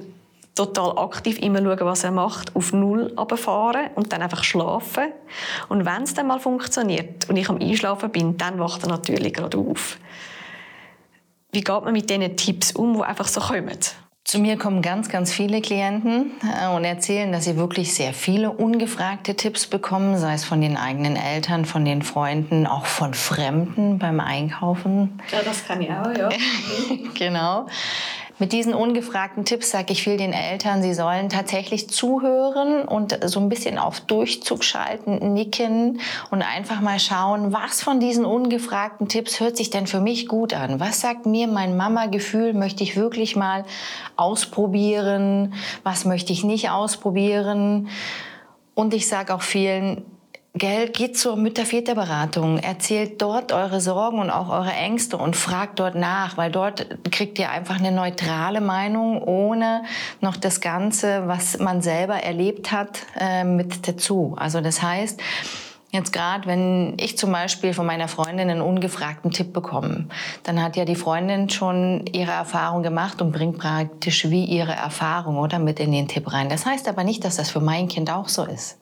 total 0.55 0.97
aktiv 0.97 1.39
immer 1.39 1.59
schauen, 1.59 1.87
was 1.87 2.03
er 2.03 2.11
macht, 2.11 2.55
auf 2.55 2.73
Null 2.73 3.13
runterfahren 3.17 3.87
und 3.95 4.13
dann 4.13 4.21
einfach 4.21 4.43
schlafen. 4.43 5.11
Und 5.69 5.85
wenn 5.85 6.03
es 6.03 6.13
dann 6.13 6.27
mal 6.27 6.39
funktioniert 6.39 7.29
und 7.29 7.37
ich 7.37 7.49
am 7.49 7.59
Einschlafen 7.59 8.11
bin, 8.11 8.37
dann 8.37 8.59
wacht 8.59 8.83
er 8.83 8.89
natürlich 8.89 9.33
gerade 9.33 9.57
auf. 9.57 9.97
Wie 11.51 11.61
geht 11.61 11.83
man 11.83 11.93
mit 11.93 12.09
diesen 12.09 12.35
Tipps 12.35 12.71
um, 12.71 12.95
die 12.95 13.03
einfach 13.03 13.27
so 13.27 13.39
kommen? 13.39 13.77
Zu 14.25 14.39
mir 14.39 14.57
kommen 14.57 14.81
ganz, 14.81 15.09
ganz 15.09 15.33
viele 15.33 15.59
Klienten 15.59 16.31
äh, 16.41 16.73
und 16.73 16.85
erzählen, 16.85 17.31
dass 17.33 17.43
sie 17.43 17.57
wirklich 17.57 17.93
sehr 17.93 18.13
viele 18.13 18.51
ungefragte 18.51 19.35
Tipps 19.35 19.67
bekommen, 19.67 20.17
sei 20.17 20.33
es 20.33 20.45
von 20.45 20.61
den 20.61 20.77
eigenen 20.77 21.17
Eltern, 21.17 21.65
von 21.65 21.83
den 21.83 22.01
Freunden, 22.01 22.65
auch 22.65 22.85
von 22.85 23.13
Fremden 23.13 23.99
beim 23.99 24.21
Einkaufen. 24.21 25.21
Ja, 25.29 25.39
das 25.43 25.67
kann 25.67 25.81
ich 25.81 25.91
auch, 25.91 26.17
ja. 26.17 26.29
genau. 27.15 27.67
Mit 28.39 28.51
diesen 28.51 28.73
ungefragten 28.73 29.45
Tipps 29.45 29.69
sage 29.69 29.93
ich 29.93 30.03
viel 30.03 30.17
den 30.17 30.33
Eltern, 30.33 30.81
sie 30.81 30.93
sollen 30.93 31.29
tatsächlich 31.29 31.89
zuhören 31.89 32.83
und 32.83 33.17
so 33.25 33.39
ein 33.39 33.49
bisschen 33.49 33.77
auf 33.77 33.99
Durchzug 34.01 34.63
schalten, 34.63 35.33
nicken 35.33 35.99
und 36.31 36.41
einfach 36.41 36.81
mal 36.81 36.99
schauen, 36.99 37.53
was 37.53 37.81
von 37.81 37.99
diesen 37.99 38.25
ungefragten 38.25 39.07
Tipps 39.07 39.39
hört 39.39 39.55
sich 39.55 39.69
denn 39.69 39.87
für 39.87 39.99
mich 39.99 40.27
gut 40.27 40.53
an? 40.53 40.79
Was 40.79 41.01
sagt 41.01 41.25
mir 41.25 41.47
mein 41.47 41.77
Mama-Gefühl? 41.77 42.53
Möchte 42.53 42.83
ich 42.83 42.95
wirklich 42.95 43.35
mal 43.35 43.65
ausprobieren? 44.15 45.53
Was 45.83 46.05
möchte 46.05 46.33
ich 46.33 46.43
nicht 46.43 46.69
ausprobieren? 46.69 47.89
Und 48.73 48.93
ich 48.93 49.07
sage 49.07 49.35
auch 49.35 49.43
vielen, 49.43 50.03
Gell, 50.55 50.89
geht 50.89 51.17
zur 51.17 51.35
Mütter-Väter-Beratung, 51.35 52.59
erzählt 52.59 53.19
dort 53.23 53.51
eure 53.51 53.81
Sorgen 53.81 54.19
und 54.19 54.29
auch 54.29 54.49
eure 54.49 54.71
Ängste 54.71 55.17
und 55.17 55.35
fragt 55.35 55.79
dort 55.79 55.95
nach, 55.95 56.37
weil 56.37 56.51
dort 56.51 56.85
kriegt 57.11 57.39
ihr 57.39 57.49
einfach 57.49 57.79
eine 57.79 57.91
neutrale 57.91 58.61
Meinung, 58.61 59.19
ohne 59.23 59.83
noch 60.21 60.37
das 60.37 60.61
Ganze, 60.61 61.23
was 61.25 61.57
man 61.57 61.81
selber 61.81 62.17
erlebt 62.17 62.71
hat, 62.71 62.99
äh, 63.19 63.43
mit 63.43 63.87
dazu. 63.87 64.35
Also 64.37 64.61
das 64.61 64.81
heißt, 64.81 65.19
Jetzt 65.91 66.11
gerade, 66.11 66.47
wenn 66.47 66.95
ich 66.99 67.19
zum 67.19 67.31
Beispiel 67.31 67.71
von 67.71 67.85
meiner 67.85 68.07
Freundin 68.07 68.49
einen 68.49 68.61
ungefragten 68.61 69.29
Tipp 69.29 69.53
bekomme, 69.53 70.07
dann 70.41 70.59
hat 70.59 70.75
ja 70.75 70.85
die 70.85 70.95
Freundin 70.95 71.51
schon 71.51 72.07
ihre 72.07 72.31
Erfahrung 72.31 72.81
gemacht 72.81 73.21
und 73.21 73.31
bringt 73.31 73.59
praktisch 73.59 74.27
wie 74.27 74.43
ihre 74.43 74.71
Erfahrung 74.71 75.37
oder 75.37 75.59
mit 75.59 75.79
in 75.79 75.91
den 75.91 76.07
Tipp 76.07 76.33
rein. 76.33 76.49
Das 76.49 76.65
heißt 76.65 76.87
aber 76.87 77.03
nicht, 77.03 77.23
dass 77.23 77.35
das 77.35 77.51
für 77.51 77.59
mein 77.59 77.89
Kind 77.89 78.09
auch 78.09 78.27
so 78.27 78.43
ist. 78.43 78.77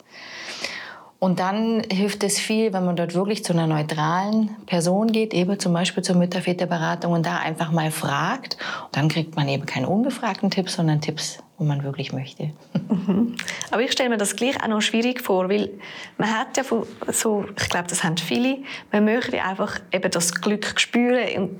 Und 1.22 1.38
dann 1.38 1.84
hilft 1.88 2.24
es 2.24 2.40
viel, 2.40 2.72
wenn 2.72 2.84
man 2.84 2.96
dort 2.96 3.14
wirklich 3.14 3.44
zu 3.44 3.52
einer 3.52 3.68
neutralen 3.68 4.56
Person 4.66 5.12
geht, 5.12 5.32
eben 5.34 5.56
zum 5.56 5.72
Beispiel 5.72 6.02
zur 6.02 6.16
Mütter-Väter-Beratung 6.16 7.12
und 7.12 7.24
da 7.24 7.36
einfach 7.36 7.70
mal 7.70 7.92
fragt. 7.92 8.56
Dann 8.90 9.06
kriegt 9.06 9.36
man 9.36 9.46
eben 9.46 9.64
keine 9.64 9.88
ungefragten 9.88 10.50
Tipps, 10.50 10.74
sondern 10.74 11.00
Tipps, 11.00 11.38
wo 11.58 11.64
man 11.64 11.84
wirklich 11.84 12.12
möchte. 12.12 12.50
Mhm. 12.88 13.36
Aber 13.70 13.82
ich 13.82 13.92
stelle 13.92 14.08
mir 14.08 14.16
das 14.16 14.34
gleich 14.34 14.60
auch 14.64 14.66
noch 14.66 14.80
schwierig 14.80 15.20
vor, 15.20 15.48
weil 15.48 15.70
man 16.18 16.36
hat 16.36 16.56
ja 16.56 16.64
so, 16.64 17.44
ich 17.56 17.68
glaube, 17.68 17.86
das 17.86 18.02
haben 18.02 18.16
viele, 18.16 18.58
man 18.90 19.04
möchte 19.04 19.40
einfach 19.44 19.78
eben 19.92 20.10
das 20.10 20.34
Glück 20.34 20.80
spüren 20.80 21.28
und 21.36 21.58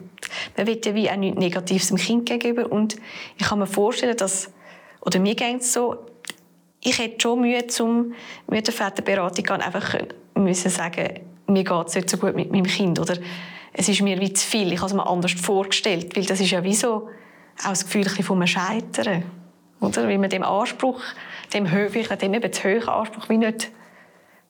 man 0.57 0.67
will 0.67 0.81
ja 0.85 0.93
wie 0.97 1.09
auch 1.09 1.15
nichts 1.15 1.39
Negatives 1.39 1.87
dem 1.87 1.99
Kind 1.99 2.29
gegenüber 2.29 2.73
und 2.73 2.97
ich 3.39 3.47
kann 3.47 3.61
mir 3.61 3.69
vorstellen, 3.69 4.17
dass, 4.17 4.53
oder 5.03 5.21
mir 5.21 5.37
geht 5.37 5.61
es 5.61 5.73
so, 5.73 5.99
ich 6.83 6.99
hätte 6.99 7.21
schon 7.21 7.41
Mühe, 7.41 7.67
zum 7.69 8.13
Mütterväterberatung 8.49 9.45
gehen, 9.45 9.61
einfach 9.61 9.95
müssen 10.35 10.71
sagen, 10.71 11.21
mir 11.47 11.65
geht 11.65 11.87
es 11.87 11.95
nicht 11.95 12.11
so 12.11 12.17
gut 12.17 12.35
mit 12.35 12.51
meinem 12.51 12.67
Kind 12.67 12.99
oder 12.99 13.17
es 13.73 13.89
ist 13.89 14.03
mir 14.03 14.21
wie 14.21 14.33
zu 14.33 14.47
viel, 14.47 14.73
ich 14.73 14.79
habe 14.79 14.89
es 14.89 14.95
mir 14.95 15.07
anders 15.07 15.33
vorgestellt, 15.33 16.17
weil 16.17 16.25
das 16.25 16.41
ist 16.41 16.51
ja 16.51 16.63
wie 16.63 16.75
so 16.75 17.09
auch 17.65 17.69
das 17.71 17.85
Gefühl 17.85 18.05
von 18.05 18.37
einem 18.37 18.47
Scheitern, 18.47 19.25
oder? 19.81 20.09
Weil 20.09 20.19
man 20.19 20.31
dem 20.31 20.43
Anspruch, 20.43 21.01
dem 21.55 21.71
höflichen, 21.71 22.19
dem 22.19 22.35
eben 22.35 22.53
zu 22.53 22.65
hohen 22.65 22.89
Anspruch 22.89 23.29
wie 23.29 23.39
nicht 23.39 23.71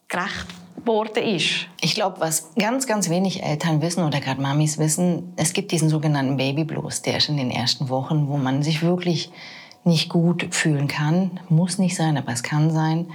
gerecht 0.08 0.46
worden 0.84 1.22
ist. 1.22 1.68
Ich 1.80 1.94
glaube, 1.94 2.20
was 2.20 2.54
ganz, 2.54 2.86
ganz 2.86 3.08
wenig 3.08 3.42
Eltern 3.42 3.82
wissen 3.82 4.04
oder 4.04 4.20
gerade 4.20 4.40
Mamis 4.40 4.78
wissen, 4.78 5.32
es 5.36 5.52
gibt 5.52 5.70
diesen 5.70 5.88
sogenannten 5.88 6.36
Babyblues, 6.36 7.02
der 7.02 7.18
ist 7.18 7.28
in 7.28 7.36
den 7.36 7.50
ersten 7.50 7.88
Wochen, 7.88 8.28
wo 8.28 8.36
man 8.36 8.62
sich 8.62 8.82
wirklich 8.82 9.30
nicht 9.84 10.08
gut 10.08 10.54
fühlen 10.54 10.88
kann. 10.88 11.40
Muss 11.48 11.78
nicht 11.78 11.96
sein, 11.96 12.16
aber 12.16 12.32
es 12.32 12.42
kann 12.42 12.70
sein. 12.70 13.08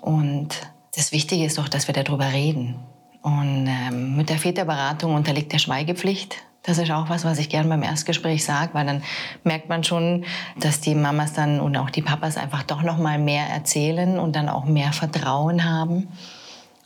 Und 0.00 0.48
das 0.94 1.12
Wichtige 1.12 1.44
ist 1.44 1.58
doch, 1.58 1.68
dass 1.68 1.88
wir 1.88 1.94
darüber 1.94 2.32
reden. 2.32 2.76
Und 3.22 3.66
ähm, 3.66 4.16
mit 4.16 4.28
der 4.28 4.38
Väterberatung 4.38 5.14
unterliegt 5.14 5.52
der 5.52 5.58
Schweigepflicht. 5.58 6.36
Das 6.62 6.78
ist 6.78 6.90
auch 6.90 7.10
was, 7.10 7.24
was 7.24 7.38
ich 7.38 7.50
gerne 7.50 7.68
beim 7.68 7.82
Erstgespräch 7.82 8.44
sage, 8.44 8.72
weil 8.72 8.86
dann 8.86 9.02
merkt 9.44 9.68
man 9.68 9.84
schon, 9.84 10.24
dass 10.58 10.80
die 10.80 10.94
Mamas 10.94 11.34
dann 11.34 11.60
und 11.60 11.76
auch 11.76 11.90
die 11.90 12.00
Papas 12.00 12.38
einfach 12.38 12.62
doch 12.62 12.82
noch 12.82 12.96
mal 12.96 13.18
mehr 13.18 13.46
erzählen 13.46 14.18
und 14.18 14.34
dann 14.34 14.48
auch 14.48 14.64
mehr 14.64 14.92
Vertrauen 14.92 15.64
haben. 15.64 16.08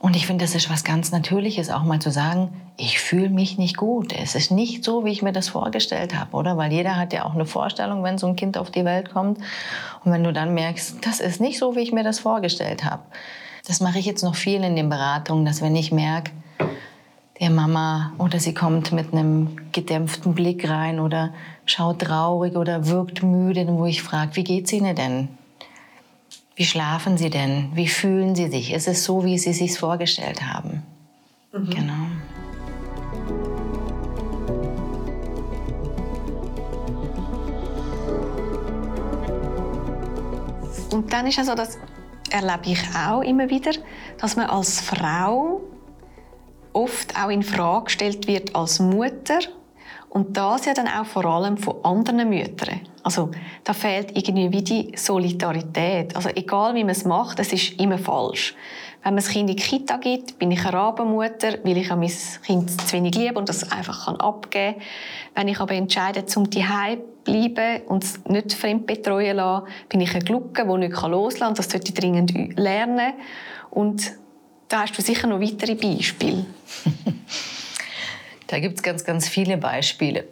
Und 0.01 0.15
ich 0.15 0.27
finde, 0.27 0.45
das 0.45 0.55
ist 0.55 0.71
was 0.71 0.85
ganz 0.85 1.11
Natürliches, 1.11 1.71
auch 1.71 1.83
mal 1.83 1.99
zu 1.99 2.13
sagen, 2.13 2.51
ich 2.77 3.01
fühle 3.01 3.31
mich 3.31 3.59
nicht 3.59 3.77
gut. 3.77 4.13
Es 4.13 4.37
ist 4.37 4.53
nicht 4.53 4.85
so, 4.85 5.05
wie 5.05 5.11
ich 5.11 5.23
mir 5.23 5.33
das 5.33 5.49
vorgestellt 5.49 6.15
habe, 6.15 6.37
oder? 6.37 6.57
Weil 6.57 6.73
jeder 6.73 6.97
hat 6.97 7.13
ja 7.13 7.25
auch 7.25 7.35
eine 7.35 7.47
Vorstellung, 7.47 8.05
wenn 8.05 8.17
so 8.17 8.29
ein 8.29 8.37
Kind 8.37 8.57
auf 8.57 8.71
die 8.71 8.85
Welt 8.85 9.11
kommt. 9.13 9.39
Und 10.05 10.13
wenn 10.13 10.23
du 10.23 10.33
dann 10.33 10.55
merkst, 10.55 11.05
das 11.05 11.19
ist 11.19 11.41
nicht 11.41 11.59
so, 11.59 11.75
wie 11.75 11.81
ich 11.81 11.93
mir 11.93 12.05
das 12.05 12.21
vorgestellt 12.21 12.85
habe. 12.85 13.03
Das 13.67 13.81
mache 13.81 13.99
ich 13.99 14.07
jetzt 14.07 14.23
noch 14.23 14.37
viel 14.37 14.63
in 14.63 14.77
den 14.77 14.89
Beratungen, 14.89 15.45
dass 15.45 15.63
wenn 15.63 15.75
ich 15.75 15.91
merke, 15.91 16.31
der 17.41 17.51
Mama 17.51 18.13
oder 18.19 18.39
sie 18.39 18.55
kommt 18.55 18.93
mit 18.93 19.13
einem 19.13 19.71
gedämpften 19.73 20.35
Blick 20.35 20.69
rein 20.69 21.01
oder 21.01 21.33
schaut 21.67 22.01
traurig 22.01 22.57
oder 22.57 22.87
wirkt 22.87 23.23
müde, 23.23 23.67
wo 23.69 23.87
ich 23.87 24.03
frage, 24.03 24.37
wie 24.37 24.45
geht's 24.45 24.73
Ihnen 24.73 24.95
denn? 24.95 25.29
Wie 26.59 26.65
schlafen 26.65 27.17
Sie 27.17 27.31
denn? 27.31 27.71
Wie 27.75 27.87
fühlen 27.87 28.35
Sie 28.35 28.49
sich? 28.49 28.73
Ist 28.73 28.89
es 28.89 29.05
so, 29.05 29.25
wie 29.25 29.39
Sie 29.39 29.53
sich 29.53 29.79
vorgestellt 29.79 30.43
haben? 30.43 30.83
Mhm. 31.53 31.71
Genau. 31.71 31.93
Und 40.91 41.13
dann 41.13 41.29
ist 41.29 41.39
also 41.39 41.55
das 41.55 41.79
erlebe 42.29 42.73
ich 42.73 42.81
auch 42.93 43.23
immer 43.23 43.49
wieder, 43.49 43.71
dass 44.19 44.35
man 44.35 44.47
als 44.47 44.81
Frau 44.81 45.61
oft 46.73 47.17
auch 47.17 47.29
in 47.29 47.45
Frage 47.45 47.85
gestellt 47.85 48.27
wird 48.27 48.57
als 48.57 48.81
Mutter 48.81 49.39
und 50.11 50.37
das 50.37 50.65
ja 50.65 50.75
dann 50.75 50.89
auch 50.89 51.07
vor 51.07 51.25
allem 51.27 51.59
von 51.59 51.77
anderen 51.85 52.29
Müttern. 52.29 52.81
Also 53.03 53.31
da 53.65 53.73
fehlt 53.73 54.17
irgendwie 54.17 54.51
wie 54.53 54.63
die 54.63 54.93
Solidarität. 54.97 56.17
Also 56.17 56.31
egal 56.31 56.75
wie 56.75 56.85
man 56.85 56.91
es 56.91 57.05
macht, 57.05 57.39
es 57.39 57.53
ist 57.53 57.79
immer 57.81 57.99
falsch. 57.99 58.55
Wenn 59.03 59.15
man 59.15 59.23
das 59.23 59.29
Kind 59.29 59.49
in 59.49 59.57
die 59.57 59.63
Kita 59.63 59.97
gibt, 59.97 60.39
bin 60.39 60.51
ich 60.51 60.65
eine 60.65 60.73
Rabenmutter, 60.73 61.59
weil 61.63 61.77
ich 61.77 61.89
mein 61.91 62.13
Kind 62.45 62.71
zu 62.71 62.93
wenig 62.93 63.15
liebe 63.15 63.39
und 63.39 63.49
das 63.49 63.71
einfach 63.71 64.09
abgeben 64.09 64.75
kann. 64.75 64.83
Wenn 65.35 65.49
ich 65.49 65.61
aber 65.61 65.75
entscheide, 65.75 66.27
zum 66.27 66.51
Zuhause 66.51 66.99
bleiben 67.25 67.83
und 67.87 68.03
es 68.03 68.21
nicht 68.27 68.55
fremd 68.55 68.87
betreuen 68.87 69.37
lassen, 69.37 69.67
bin 69.89 70.01
ich 70.01 70.15
eine 70.15 70.25
Glucke, 70.25 70.67
die 70.67 70.79
nicht 70.79 71.03
loslassen 71.03 71.41
kann. 71.41 71.55
Das 71.55 71.71
sollte 71.71 71.89
ich 71.89 71.95
dringend 71.95 72.59
lernen. 72.59 73.13
Und 73.71 74.13
da 74.69 74.83
hast 74.83 74.99
du 74.99 75.03
sicher 75.03 75.29
noch 75.29 75.41
weitere 75.41 75.75
Beispiele. 75.75 76.45
da 78.49 78.59
gibt 78.59 78.79
es 78.79 78.83
ganz, 78.83 79.05
ganz 79.05 79.29
viele 79.29 79.57
Beispiele. 79.57 80.25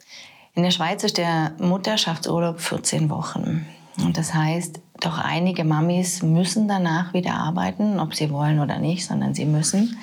In 0.54 0.62
der 0.62 0.70
Schweiz 0.70 1.04
ist 1.04 1.18
der 1.18 1.52
Mutterschaftsurlaub 1.58 2.61
14 2.61 3.08
Wochen. 3.11 3.66
Und 3.99 4.16
das 4.18 4.35
heißt, 4.35 4.80
doch 5.00 5.18
einige 5.18 5.64
Mamis 5.64 6.23
müssen 6.23 6.68
danach 6.68 7.12
wieder 7.12 7.35
arbeiten, 7.35 8.00
ob 8.00 8.14
sie 8.14 8.30
wollen 8.30 8.61
oder 8.61 8.78
nicht, 8.78 9.06
sondern 9.06 9.35
sie 9.35 9.44
müssen. 9.44 9.99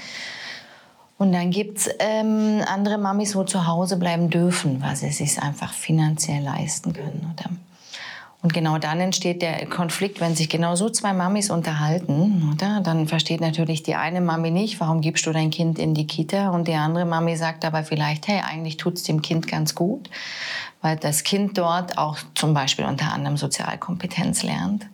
Und 1.18 1.32
dann 1.32 1.52
gibt 1.52 1.80
es 1.80 1.90
ähm, 2.00 2.62
andere 2.68 2.98
Mamis, 2.98 3.36
wo 3.36 3.44
zu 3.44 3.68
Hause 3.68 3.98
bleiben 3.98 4.30
dürfen, 4.30 4.82
weil 4.82 4.96
sie 4.96 5.08
es 5.08 5.18
sich 5.18 5.42
einfach 5.42 5.74
finanziell 5.74 6.44
leisten 6.44 6.94
können. 6.94 7.34
Oder? 7.34 7.50
Und 8.44 8.54
genau 8.54 8.78
dann 8.78 9.00
entsteht 9.00 9.42
der 9.42 9.66
Konflikt, 9.68 10.20
wenn 10.20 10.36
sich 10.36 10.50
genau 10.50 10.76
so 10.76 10.90
zwei 10.90 11.14
Mamis 11.14 11.50
unterhalten, 11.50 12.52
oder? 12.54 12.82
Dann 12.82 13.08
versteht 13.08 13.40
natürlich 13.40 13.84
die 13.84 13.96
eine 13.96 14.20
Mami 14.20 14.52
nicht, 14.52 14.82
warum 14.82 15.00
gibst 15.00 15.26
du 15.26 15.32
dein 15.32 15.50
Kind 15.50 15.80
in 15.80 15.94
die 15.94 16.06
Kita? 16.06 16.50
Und 16.50 16.68
die 16.68 16.74
andere 16.74 17.06
Mami 17.06 17.38
sagt 17.38 17.64
aber 17.64 17.86
vielleicht, 17.86 18.28
hey, 18.28 18.42
eigentlich 18.46 18.76
tut 18.76 18.96
es 18.96 19.04
dem 19.04 19.22
Kind 19.22 19.48
ganz 19.48 19.76
gut, 19.76 20.10
weil 20.82 20.98
das 20.98 21.24
Kind 21.24 21.58
dort 21.58 21.98
auch 21.98 22.18
zum 22.36 22.54
Beispiel 22.54 22.84
unter 22.84 23.14
anderem 23.14 23.38
Sozialkompetenz 23.38 24.44
lernt. 24.44 24.88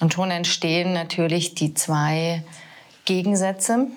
Und 0.00 0.14
schon 0.14 0.30
entstehen 0.30 0.94
natürlich 0.94 1.54
die 1.54 1.74
zwei 1.74 2.42
Gegensätze. 3.04 3.88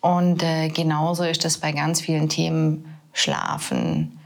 Und 0.00 0.44
äh, 0.44 0.68
genauso 0.68 1.24
ist 1.24 1.44
das 1.44 1.58
bei 1.58 1.72
ganz 1.72 2.00
vielen 2.00 2.28
Themen 2.28 2.84
Schlafen, 3.12 4.20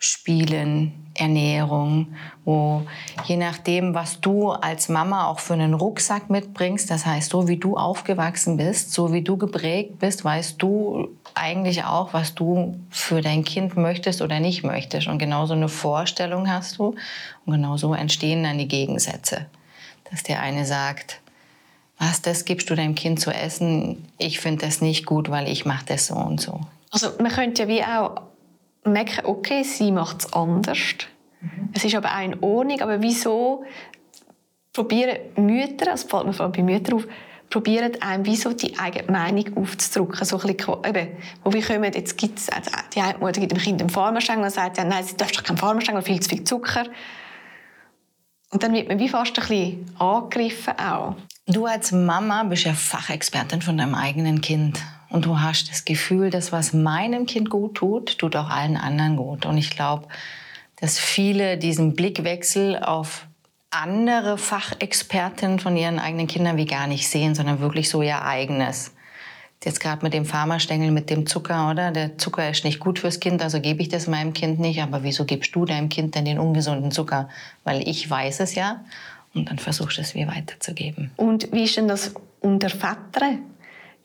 Spielen, 0.00 1.05
Ernährung, 1.18 2.14
wo 2.44 2.82
je 3.24 3.36
nachdem, 3.36 3.94
was 3.94 4.20
du 4.20 4.50
als 4.50 4.88
Mama 4.88 5.26
auch 5.26 5.40
für 5.40 5.54
einen 5.54 5.74
Rucksack 5.74 6.30
mitbringst, 6.30 6.90
das 6.90 7.06
heißt, 7.06 7.30
so 7.30 7.48
wie 7.48 7.56
du 7.56 7.76
aufgewachsen 7.76 8.56
bist, 8.56 8.92
so 8.92 9.12
wie 9.12 9.22
du 9.22 9.36
geprägt 9.36 9.98
bist, 9.98 10.24
weißt 10.24 10.60
du 10.60 11.08
eigentlich 11.34 11.84
auch, 11.84 12.12
was 12.12 12.34
du 12.34 12.78
für 12.90 13.20
dein 13.20 13.44
Kind 13.44 13.76
möchtest 13.76 14.22
oder 14.22 14.40
nicht 14.40 14.64
möchtest. 14.64 15.06
Und 15.08 15.18
genauso 15.18 15.54
eine 15.54 15.68
Vorstellung 15.68 16.50
hast 16.50 16.78
du. 16.78 16.94
Und 17.44 17.52
genauso 17.52 17.94
entstehen 17.94 18.42
dann 18.42 18.58
die 18.58 18.68
Gegensätze. 18.68 19.46
Dass 20.10 20.22
der 20.22 20.40
eine 20.40 20.64
sagt, 20.64 21.20
was, 21.98 22.22
das 22.22 22.44
gibst 22.44 22.70
du 22.70 22.74
deinem 22.74 22.94
Kind 22.94 23.20
zu 23.20 23.30
essen, 23.30 24.06
ich 24.18 24.40
finde 24.40 24.66
das 24.66 24.80
nicht 24.80 25.06
gut, 25.06 25.30
weil 25.30 25.48
ich 25.48 25.64
mache 25.64 25.86
das 25.86 26.06
so 26.06 26.14
und 26.14 26.40
so. 26.40 26.60
Also 26.90 27.08
man 27.20 27.32
könnte 27.32 27.62
ja 27.64 27.68
wie 27.68 27.82
auch 27.82 28.22
merken, 28.92 29.24
okay, 29.24 29.62
sie 29.62 29.92
macht 29.92 30.20
es 30.20 30.32
anders. 30.32 30.78
Mhm. 31.40 31.70
Es 31.74 31.84
ist 31.84 31.94
aber 31.94 32.10
auch 32.14 32.24
in 32.24 32.42
Ordnung, 32.42 32.80
aber 32.80 33.02
wieso 33.02 33.64
probieren 34.72 35.18
Mütter, 35.36 35.92
es 35.92 36.04
fällt 36.04 36.26
mir 36.26 36.32
vor 36.32 36.44
allem 36.44 36.52
bei 36.52 36.62
Müttern 36.62 36.94
auf, 36.94 37.06
probieren 37.50 37.92
einem 38.02 38.26
wie 38.26 38.36
so 38.36 38.52
die 38.52 38.78
eigene 38.78 39.10
Meinung 39.10 39.56
aufzudrücken. 39.56 40.24
So 40.24 40.38
ein 40.38 40.54
bisschen, 40.54 40.76
eben, 40.84 41.08
wo 41.44 41.52
wir 41.52 41.62
kommen, 41.62 41.92
jetzt 41.92 42.18
gibt 42.18 42.38
es, 42.38 42.48
also 42.48 42.70
die 42.94 43.00
eine 43.00 43.18
Mutter 43.18 43.40
gibt 43.40 43.52
dem 43.52 43.58
Kind 43.58 43.80
einen 43.80 43.90
Farmerstängel 43.90 44.44
und 44.44 44.50
sagt, 44.50 44.78
ja, 44.78 44.84
nein, 44.84 45.04
sie 45.04 45.16
darf 45.16 45.32
doch 45.32 45.42
keinen 45.42 45.56
Farmerstängel, 45.56 46.02
viel 46.02 46.20
zu 46.20 46.28
viel 46.28 46.44
Zucker. 46.44 46.84
Und 48.50 48.62
dann 48.62 48.72
wird 48.72 48.88
man 48.88 48.98
wie 48.98 49.08
fast 49.08 49.38
ein 49.38 49.46
bisschen 49.48 49.90
angegriffen 49.98 50.78
auch. 50.78 51.16
Du 51.46 51.66
als 51.66 51.92
Mama 51.92 52.42
bist 52.44 52.64
ja 52.64 52.74
Fachexpertin 52.74 53.62
von 53.62 53.76
deinem 53.76 53.94
eigenen 53.94 54.40
Kind. 54.40 54.80
Und 55.08 55.24
du 55.24 55.40
hast 55.40 55.70
das 55.70 55.84
Gefühl, 55.84 56.30
dass 56.30 56.52
was 56.52 56.72
meinem 56.72 57.26
Kind 57.26 57.50
gut 57.50 57.76
tut, 57.76 58.18
tut 58.18 58.36
auch 58.36 58.50
allen 58.50 58.76
anderen 58.76 59.16
gut. 59.16 59.46
Und 59.46 59.56
ich 59.58 59.70
glaube, 59.70 60.08
dass 60.76 60.98
viele 60.98 61.58
diesen 61.58 61.94
Blickwechsel 61.94 62.78
auf 62.78 63.26
andere 63.70 64.38
Fachexpertinnen 64.38 65.58
von 65.58 65.76
ihren 65.76 65.98
eigenen 65.98 66.26
Kindern 66.26 66.56
wie 66.56 66.66
gar 66.66 66.86
nicht 66.86 67.08
sehen, 67.08 67.34
sondern 67.34 67.60
wirklich 67.60 67.88
so 67.88 68.02
ihr 68.02 68.22
eigenes. 68.22 68.92
Jetzt 69.64 69.80
gerade 69.80 70.04
mit 70.04 70.14
dem 70.14 70.24
Pharmastängel, 70.24 70.92
mit 70.92 71.10
dem 71.10 71.26
Zucker, 71.26 71.70
oder? 71.70 71.90
Der 71.90 72.18
Zucker 72.18 72.48
ist 72.48 72.64
nicht 72.64 72.78
gut 72.78 73.00
fürs 73.00 73.18
Kind, 73.18 73.42
also 73.42 73.60
gebe 73.60 73.82
ich 73.82 73.88
das 73.88 74.06
meinem 74.06 74.32
Kind 74.32 74.60
nicht. 74.60 74.80
Aber 74.80 75.02
wieso 75.02 75.24
gibst 75.24 75.56
du 75.56 75.64
deinem 75.64 75.88
Kind 75.88 76.14
denn 76.14 76.24
den 76.24 76.38
ungesunden 76.38 76.92
Zucker? 76.92 77.28
Weil 77.64 77.86
ich 77.88 78.08
weiß 78.08 78.40
es 78.40 78.54
ja 78.54 78.84
und 79.34 79.50
dann 79.50 79.58
versuchst 79.58 79.98
du 79.98 80.02
es 80.02 80.14
mir 80.14 80.28
weiterzugeben. 80.28 81.10
Und 81.16 81.52
wie 81.52 81.64
ist 81.64 81.76
denn 81.76 81.88
das 81.88 82.14
unter 82.40 82.68
Vätern? 82.68 83.40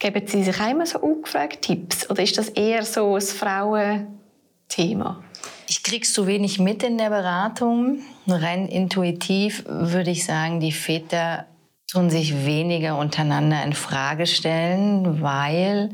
Geben 0.01 0.25
Sie 0.25 0.41
sich 0.41 0.59
einmal 0.59 0.87
so 0.87 0.97
ungefragt 0.97 1.61
Tipps? 1.61 2.09
Oder 2.09 2.23
ist 2.23 2.35
das 2.35 2.49
eher 2.49 2.83
so 2.83 3.13
ein 3.13 3.21
Frauenthema? 3.21 5.23
Ich 5.67 5.83
krieg's 5.83 6.11
zu 6.11 6.25
wenig 6.25 6.57
mit 6.57 6.81
in 6.81 6.97
der 6.97 7.11
Beratung. 7.11 7.99
Rein 8.25 8.67
intuitiv 8.67 9.63
würde 9.67 10.09
ich 10.09 10.25
sagen, 10.25 10.59
die 10.59 10.71
Väter 10.71 11.45
tun 11.85 12.09
sich 12.09 12.47
weniger 12.47 12.97
untereinander 12.97 13.63
in 13.63 13.73
Frage 13.73 14.25
stellen, 14.25 15.21
weil 15.21 15.91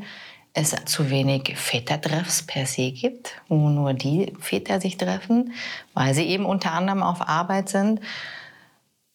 es 0.54 0.74
zu 0.86 1.10
wenig 1.10 1.58
Vätertreffs 1.58 2.44
per 2.44 2.64
se 2.64 2.92
gibt, 2.92 3.42
wo 3.48 3.68
nur 3.68 3.92
die 3.92 4.32
Väter 4.40 4.80
sich 4.80 4.96
treffen, 4.96 5.52
weil 5.92 6.14
sie 6.14 6.24
eben 6.24 6.46
unter 6.46 6.72
anderem 6.72 7.02
auf 7.02 7.28
Arbeit 7.28 7.68
sind. 7.68 8.00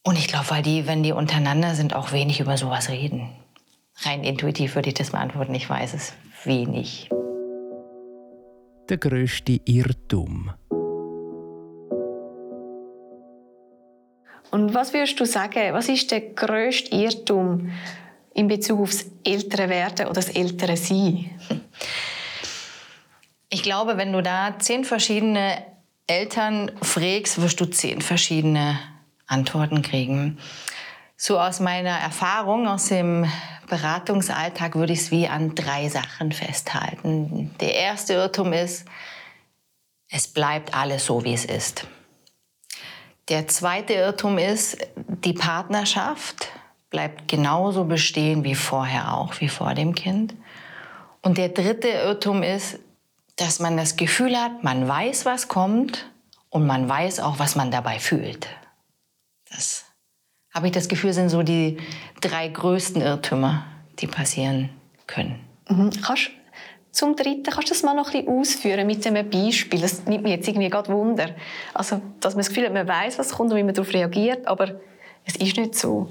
Und 0.04 0.20
ich 0.20 0.28
glaube, 0.28 0.52
weil 0.52 0.62
die, 0.62 0.86
wenn 0.86 1.02
die 1.02 1.14
untereinander 1.14 1.74
sind, 1.74 1.96
auch 1.96 2.12
wenig 2.12 2.40
über 2.40 2.58
sowas 2.58 2.90
reden. 2.90 3.32
Rein 4.02 4.24
intuitiv 4.24 4.76
würde 4.76 4.90
ich 4.90 4.96
das 4.96 5.12
beantworten. 5.12 5.54
Ich 5.56 5.70
weiß 5.70 5.94
es 5.94 6.14
wenig. 6.44 7.10
Der 8.90 8.98
größte 8.98 9.60
Irrtum. 9.66 10.52
Und 14.52 14.74
was 14.74 14.94
würdest 14.94 15.20
du 15.20 15.26
sagen, 15.26 15.74
was 15.74 15.90
ist 15.90 16.12
der 16.12 16.22
größte 16.22 16.96
Irrtum 16.96 17.72
in 18.34 18.48
Bezug 18.48 18.82
aufs 18.82 19.06
ältere 19.24 19.70
Werden 19.70 20.06
oder 20.06 20.16
das 20.16 20.30
ältere 20.30 20.78
Sein? 20.78 21.32
Ich 23.50 23.64
glaube, 23.64 23.98
wenn 23.98 24.12
du 24.12 24.22
da 24.22 24.56
zehn 24.60 24.84
verschiedene 24.84 25.64
Eltern 26.08 26.72
fragst, 26.82 27.42
wirst 27.42 27.62
du 27.62 27.66
zehn 27.66 28.02
verschiedene 28.02 28.78
Antworten 29.28 29.82
kriegen. 29.82 30.38
So 31.16 31.40
aus 31.40 31.60
meiner 31.60 31.98
Erfahrung, 31.98 32.68
aus 32.68 32.90
dem 32.90 33.26
Beratungsalltag 33.74 34.76
würde 34.76 34.94
ich 34.94 35.00
es 35.00 35.10
wie 35.10 35.28
an 35.28 35.56
drei 35.56 35.90
Sachen 35.90 36.32
festhalten. 36.32 37.56
Der 37.60 37.74
erste 37.74 38.14
Irrtum 38.14 38.54
ist, 38.54 38.86
es 40.12 40.28
bleibt 40.28 40.76
alles 40.76 41.08
so, 41.08 41.24
wie 41.24 41.34
es 41.34 41.44
ist. 41.44 41.88
Der 43.30 43.48
zweite 43.48 43.94
Irrtum 43.94 44.38
ist, 44.38 44.78
die 44.96 45.34
Partnerschaft 45.34 46.50
bleibt 46.92 47.28
genauso 47.28 47.86
bestehen 47.86 48.44
wie 48.44 48.54
vorher 48.54 49.18
auch, 49.18 49.42
wie 49.42 49.50
vor 49.50 49.74
dem 49.74 49.96
Kind. 49.96 50.36
Und 51.24 51.40
der 51.40 51.50
dritte 51.50 51.88
Irrtum 51.88 52.44
ist, 52.44 52.78
dass 53.38 53.60
man 53.60 53.76
das 53.76 53.96
Gefühl 53.96 54.38
hat, 54.38 54.64
man 54.64 54.88
weiß, 54.88 55.26
was 55.26 55.48
kommt 55.48 56.12
und 56.52 56.68
man 56.68 56.88
weiß 56.88 57.22
auch, 57.22 57.40
was 57.40 57.56
man 57.56 57.72
dabei 57.72 57.98
fühlt. 57.98 58.48
Das 59.50 59.86
habe 60.54 60.68
ich 60.68 60.72
das 60.74 60.88
Gefühl, 60.88 61.14
sind 61.14 61.30
so 61.30 61.44
die 61.44 61.78
drei 62.22 62.48
größten 62.48 63.02
Irrtümer, 63.02 63.66
die 64.00 64.08
passieren 64.08 64.70
können. 65.08 65.40
Mhm. 65.68 65.90
Kannst 66.02 66.32
zum 66.92 67.16
Dritten, 67.16 67.44
kannst 67.44 67.70
du 67.70 67.74
das 67.74 67.82
mal 67.82 67.96
noch 67.96 68.14
ein 68.14 68.24
bisschen 68.24 68.40
ausführen 68.40 68.86
mit 68.86 69.06
einem 69.08 69.28
Beispiel? 69.28 69.82
Das 69.82 70.06
nimmt 70.06 70.24
mich 70.24 70.32
jetzt 70.32 70.48
irgendwie 70.48 70.70
gerade 70.70 70.94
Wunder. 70.94 71.32
Also, 71.74 72.02
dass 72.20 72.36
man 72.36 72.42
das 72.42 72.50
Gefühl 72.50 72.66
hat, 72.66 72.74
man 72.74 72.88
weiß, 72.88 73.18
was 73.18 73.32
kommt 73.32 73.52
und 73.52 73.58
wie 73.58 73.64
man 73.64 73.74
darauf 73.74 73.92
reagiert, 73.94 74.46
aber 74.48 74.80
es 75.26 75.36
ist 75.36 75.58
nicht 75.58 75.76
so. 75.76 76.10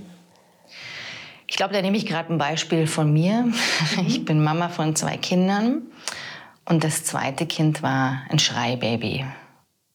Ich 1.46 1.56
glaube, 1.56 1.72
da 1.74 1.82
nehme 1.82 1.96
ich 1.96 2.06
gerade 2.06 2.32
ein 2.32 2.38
Beispiel 2.38 2.86
von 2.86 3.12
mir. 3.12 3.42
Mhm. 3.42 4.06
Ich 4.06 4.24
bin 4.24 4.42
Mama 4.42 4.70
von 4.70 4.96
zwei 4.96 5.16
Kindern 5.18 5.82
und 6.64 6.82
das 6.82 7.04
zweite 7.04 7.46
Kind 7.46 7.82
war 7.82 8.22
ein 8.28 8.38
Schreibaby. 8.38 9.24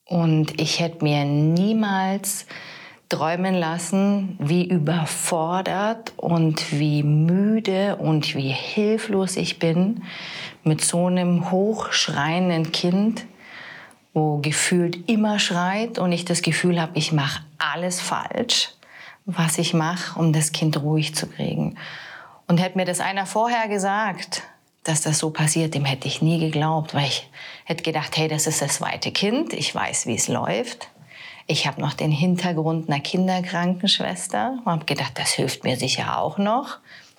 Und 0.04 0.58
ich 0.58 0.80
hätte 0.80 1.04
mir 1.04 1.24
niemals 1.26 2.46
träumen 3.08 3.54
lassen, 3.54 4.36
wie 4.38 4.64
überfordert 4.68 6.12
und 6.16 6.78
wie 6.78 7.02
müde 7.02 7.96
und 7.96 8.34
wie 8.34 8.50
hilflos 8.50 9.36
ich 9.36 9.58
bin 9.58 10.02
mit 10.62 10.82
so 10.82 11.06
einem 11.06 11.50
hochschreienden 11.50 12.72
Kind, 12.72 13.24
wo 14.12 14.38
gefühlt 14.38 15.08
immer 15.08 15.38
schreit 15.38 15.98
und 15.98 16.12
ich 16.12 16.24
das 16.24 16.42
Gefühl 16.42 16.80
habe, 16.80 16.92
ich 16.94 17.12
mache 17.12 17.42
alles 17.58 18.00
falsch, 18.00 18.70
was 19.24 19.58
ich 19.58 19.74
mache, 19.74 20.18
um 20.18 20.32
das 20.32 20.52
Kind 20.52 20.80
ruhig 20.82 21.14
zu 21.14 21.26
kriegen. 21.26 21.76
Und 22.46 22.58
hätte 22.58 22.78
mir 22.78 22.84
das 22.84 23.00
einer 23.00 23.26
vorher 23.26 23.68
gesagt, 23.68 24.42
dass 24.84 25.02
das 25.02 25.18
so 25.18 25.30
passiert, 25.30 25.74
dem 25.74 25.84
hätte 25.84 26.08
ich 26.08 26.22
nie 26.22 26.38
geglaubt, 26.38 26.94
weil 26.94 27.04
ich 27.04 27.28
hätte 27.64 27.82
gedacht, 27.82 28.16
hey, 28.16 28.28
das 28.28 28.46
ist 28.46 28.62
das 28.62 28.76
zweite 28.76 29.12
Kind, 29.12 29.52
ich 29.52 29.74
weiß, 29.74 30.06
wie 30.06 30.14
es 30.14 30.28
läuft. 30.28 30.88
Ich 31.50 31.66
habe 31.66 31.80
noch 31.80 31.94
den 31.94 32.10
Hintergrund 32.10 32.90
einer 32.90 33.00
Kinderkrankenschwester 33.00 34.58
und 34.66 34.70
habe 34.70 34.84
gedacht, 34.84 35.12
das 35.14 35.30
hilft 35.30 35.64
mir 35.64 35.78
sicher 35.78 36.18
auch 36.18 36.36
noch. 36.36 36.76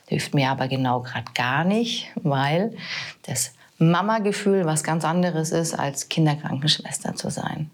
Hilft 0.07 0.35
mir 0.35 0.51
aber 0.51 0.67
genau 0.67 1.01
gerade 1.01 1.31
gar 1.33 1.63
nicht, 1.63 2.11
weil 2.15 2.77
das 3.23 3.53
Mama-Gefühl 3.79 4.65
was 4.65 4.83
ganz 4.83 5.03
anderes 5.03 5.49
ist, 5.49 5.73
als 5.73 6.09
Kinderkrankenschwester 6.09 7.15
zu 7.15 7.31
sein. 7.31 7.71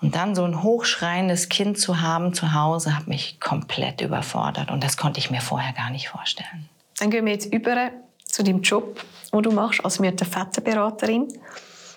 Und 0.00 0.14
dann 0.14 0.34
so 0.34 0.44
ein 0.44 0.62
hochschreiendes 0.62 1.50
Kind 1.50 1.78
zu 1.78 2.00
haben 2.00 2.32
zu 2.32 2.54
Hause, 2.54 2.96
hat 2.96 3.06
mich 3.06 3.38
komplett 3.38 4.00
überfordert. 4.00 4.70
Und 4.70 4.82
das 4.82 4.96
konnte 4.96 5.20
ich 5.20 5.30
mir 5.30 5.42
vorher 5.42 5.74
gar 5.74 5.90
nicht 5.90 6.08
vorstellen. 6.08 6.70
Dann 6.98 7.10
gehen 7.10 7.26
wir 7.26 7.32
jetzt 7.32 7.52
über 7.52 7.90
zu 8.24 8.42
dem 8.42 8.62
Job, 8.62 9.04
den 9.30 9.42
du 9.42 9.50
machst 9.50 9.84
als 9.84 9.98
Mütterväterberaterin. 9.98 11.28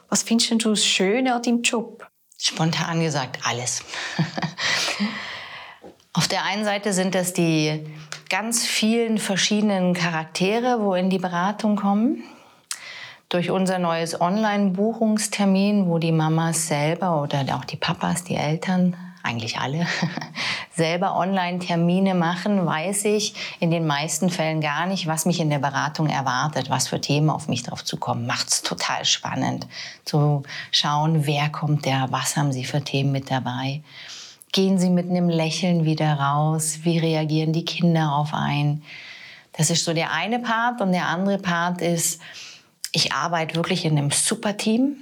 Was 0.10 0.24
findest 0.24 0.65
du 0.65 0.72
das 0.72 0.86
Schöne 0.86 1.34
an 1.34 1.41
deinem 1.41 1.62
Job? 1.62 2.11
Spontan 2.43 3.01
gesagt, 3.01 3.38
alles. 3.43 3.84
Auf 6.13 6.27
der 6.27 6.43
einen 6.43 6.65
Seite 6.65 6.91
sind 6.91 7.13
das 7.13 7.34
die 7.34 7.86
ganz 8.32 8.65
vielen 8.65 9.19
verschiedenen 9.19 9.93
Charaktere, 9.93 10.82
wo 10.82 10.95
in 10.95 11.12
die 11.12 11.19
Beratung 11.19 11.75
kommen. 11.75 12.23
Durch 13.30 13.51
unser 13.51 13.77
neues 13.77 14.19
Online-Buchungstermin, 14.19 15.86
wo 15.88 15.99
die 15.99 16.12
Mamas 16.12 16.67
selber 16.67 17.21
oder 17.21 17.45
auch 17.56 17.63
die 17.63 17.77
Papas, 17.77 18.23
die 18.23 18.36
Eltern, 18.36 18.97
eigentlich 19.21 19.60
alle, 19.60 19.86
selber 20.75 21.15
Online-Termine 21.15 22.15
machen, 22.15 22.65
weiß 22.65 23.05
ich 23.05 23.34
in 23.60 23.71
den 23.71 23.86
meisten 23.86 24.29
Fällen 24.29 24.62
gar 24.62 24.86
nicht, 24.86 25.07
was 25.07 25.25
mich 25.25 25.39
in 25.39 25.49
der 25.49 25.60
Beratung 25.60 26.07
erwartet, 26.07 26.69
was 26.69 26.88
für 26.88 27.01
Themen 27.01 27.29
auf 27.29 27.47
mich 27.47 27.63
drauf 27.63 27.84
zukommen. 27.84 28.25
Macht 28.25 28.47
es 28.49 28.62
total 28.62 29.05
spannend 29.05 29.67
zu 30.05 30.43
schauen, 30.71 31.25
wer 31.25 31.49
kommt 31.49 31.86
da, 31.86 32.07
was 32.12 32.38
haben 32.38 32.51
sie 32.51 32.65
für 32.65 32.84
Themen 32.84 33.12
mit 33.12 33.29
dabei. 33.29 33.81
Gehen 34.51 34.79
sie 34.79 34.89
mit 34.89 35.10
einem 35.10 35.29
Lächeln 35.29 35.86
wieder 35.86 36.13
raus? 36.13 36.79
Wie 36.84 36.99
reagieren 36.99 37.53
die 37.53 37.63
Kinder 37.63 38.13
auf 38.13 38.34
ein? 38.34 38.81
Das 39.53 39.69
ist 39.69 39.86
so 39.86 39.93
der 39.93 40.12
eine 40.12 40.39
Part. 40.39 40.81
Und 40.81 40.91
der 40.91 41.07
andere 41.07 41.38
Part 41.38 41.81
ist, 41.81 42.21
ich 42.91 43.13
arbeite 43.13 43.55
wirklich 43.55 43.86
in 43.86 43.97
einem 43.97 44.12
super 44.12 44.57
Team 44.57 44.97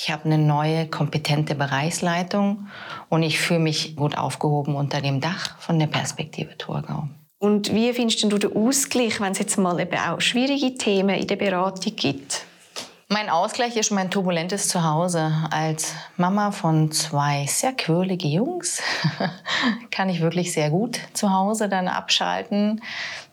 ich 0.00 0.10
habe 0.10 0.26
eine 0.26 0.38
neue, 0.38 0.86
kompetente 0.86 1.56
Bereichsleitung 1.56 2.68
und 3.08 3.24
ich 3.24 3.40
fühle 3.40 3.58
mich 3.58 3.96
gut 3.96 4.16
aufgehoben 4.16 4.76
unter 4.76 5.00
dem 5.00 5.20
Dach 5.20 5.58
von 5.58 5.78
der 5.78 5.88
Perspektive 5.88 6.56
Thurgau. 6.56 7.08
Und 7.40 7.74
wie 7.74 7.92
findest 7.92 8.22
du 8.22 8.38
den 8.38 8.56
Ausgleich, 8.56 9.20
wenn 9.20 9.32
es 9.32 9.38
jetzt 9.38 9.58
mal 9.58 9.78
eben 9.80 9.98
auch 9.98 10.20
schwierige 10.20 10.74
Themen 10.74 11.16
in 11.16 11.26
der 11.26 11.36
Beratung 11.36 11.96
gibt? 11.96 12.44
Mein 13.08 13.28
Ausgleich 13.28 13.76
ist 13.76 13.90
mein 13.90 14.10
turbulentes 14.10 14.68
Zuhause. 14.68 15.32
Als 15.50 15.94
Mama 16.16 16.52
von 16.52 16.92
zwei 16.92 17.46
sehr 17.46 17.72
quirlige 17.72 18.28
Jungs 18.28 18.82
kann 19.90 20.10
ich 20.10 20.20
wirklich 20.20 20.52
sehr 20.52 20.70
gut 20.70 21.00
zu 21.12 21.32
Hause 21.32 21.68
dann 21.68 21.88
abschalten, 21.88 22.82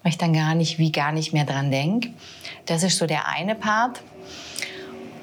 weil 0.02 0.12
ich 0.12 0.18
dann 0.18 0.34
gar 0.34 0.56
nicht, 0.56 0.80
wie 0.80 0.92
gar 0.92 1.12
nicht 1.12 1.34
mehr 1.34 1.46
dran 1.46 1.70
denke. 1.70 2.10
Das 2.66 2.84
ist 2.84 2.98
so 2.98 3.06
der 3.06 3.28
eine 3.28 3.54
Part. 3.54 4.02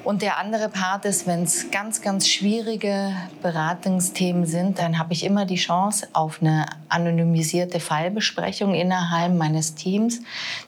Und 0.03 0.21
der 0.21 0.37
andere 0.37 0.67
Part 0.67 1.05
ist, 1.05 1.27
wenn 1.27 1.43
es 1.43 1.71
ganz, 1.71 2.01
ganz 2.01 2.27
schwierige 2.27 3.13
Beratungsthemen 3.41 4.45
sind, 4.45 4.79
dann 4.79 4.99
habe 4.99 5.13
ich 5.13 5.23
immer 5.23 5.45
die 5.45 5.55
Chance 5.55 6.09
auf 6.11 6.41
eine 6.41 6.65
anonymisierte 6.89 7.79
Fallbesprechung 7.79 8.73
innerhalb 8.73 9.33
meines 9.33 9.75
Teams. 9.75 10.21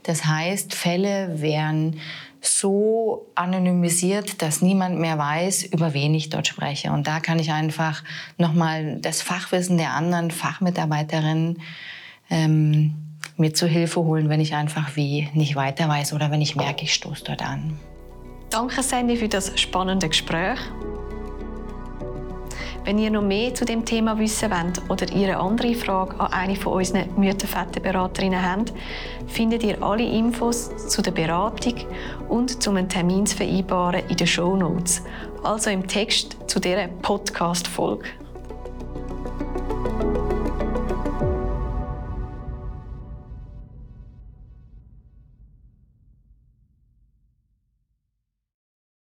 Das 0.04 0.26
heißt, 0.26 0.74
Fälle 0.74 1.42
werden 1.42 2.00
so 2.40 3.26
anonymisiert, 3.36 4.42
dass 4.42 4.62
niemand 4.62 5.00
mehr 5.00 5.18
weiß, 5.18 5.64
über 5.64 5.94
wen 5.94 6.14
ich 6.14 6.30
dort 6.30 6.48
spreche. 6.48 6.92
Und 6.92 7.08
da 7.08 7.20
kann 7.20 7.40
ich 7.40 7.52
einfach 7.52 8.04
nochmal 8.38 9.00
das 9.02 9.22
Fachwissen 9.22 9.78
der 9.78 9.92
anderen 9.92 10.32
Fachmitarbeiterinnen 10.32 11.62
ähm, 12.30 12.96
mir 13.36 13.54
zu 13.54 13.68
Hilfe 13.68 14.02
holen, 14.02 14.30
wenn 14.30 14.40
ich 14.40 14.56
einfach 14.56 14.96
wie 14.96 15.28
nicht 15.34 15.58
weiter 15.58 15.90
weiß 15.90 16.14
oder 16.14 16.32
wenn 16.32 16.42
ich 16.42 16.56
merke, 16.56 16.84
ich 16.84 16.94
stoße 16.94 17.24
dort 17.26 17.42
an. 17.42 17.78
Danke, 18.56 18.84
Sandy, 18.84 19.18
für 19.18 19.28
das 19.28 19.52
spannende 19.60 20.08
Gespräch. 20.08 20.58
Wenn 22.86 22.98
ihr 22.98 23.12
noch 23.12 23.22
mehr 23.22 23.54
zu 23.54 23.66
dem 23.66 23.84
Thema 23.84 24.18
wissen 24.18 24.50
wollt 24.50 24.90
oder 24.90 25.12
ihr 25.12 25.28
eine 25.28 25.40
andere 25.42 25.76
Frage 25.76 26.18
an 26.22 26.32
eine 26.32 26.56
von 26.56 26.72
unseren 26.72 27.10
Mütterfettenberaterinnen 27.18 28.42
habt, 28.42 28.72
findet 29.28 29.62
ihr 29.62 29.84
alle 29.84 30.06
Infos 30.06 30.70
zu 30.88 31.02
der 31.02 31.12
Beratung 31.12 31.74
und 32.30 32.64
zum 32.64 32.88
Termin 32.88 33.26
zu 33.26 33.36
vereinbaren 33.36 34.08
in 34.08 34.16
den 34.16 34.26
Show 34.26 34.56
Notes, 34.56 35.04
also 35.44 35.70
im 35.70 35.86
Text 35.86 36.38
zu 36.48 36.62
dieser 36.62 36.88
Podcast-Folge. 36.88 38.06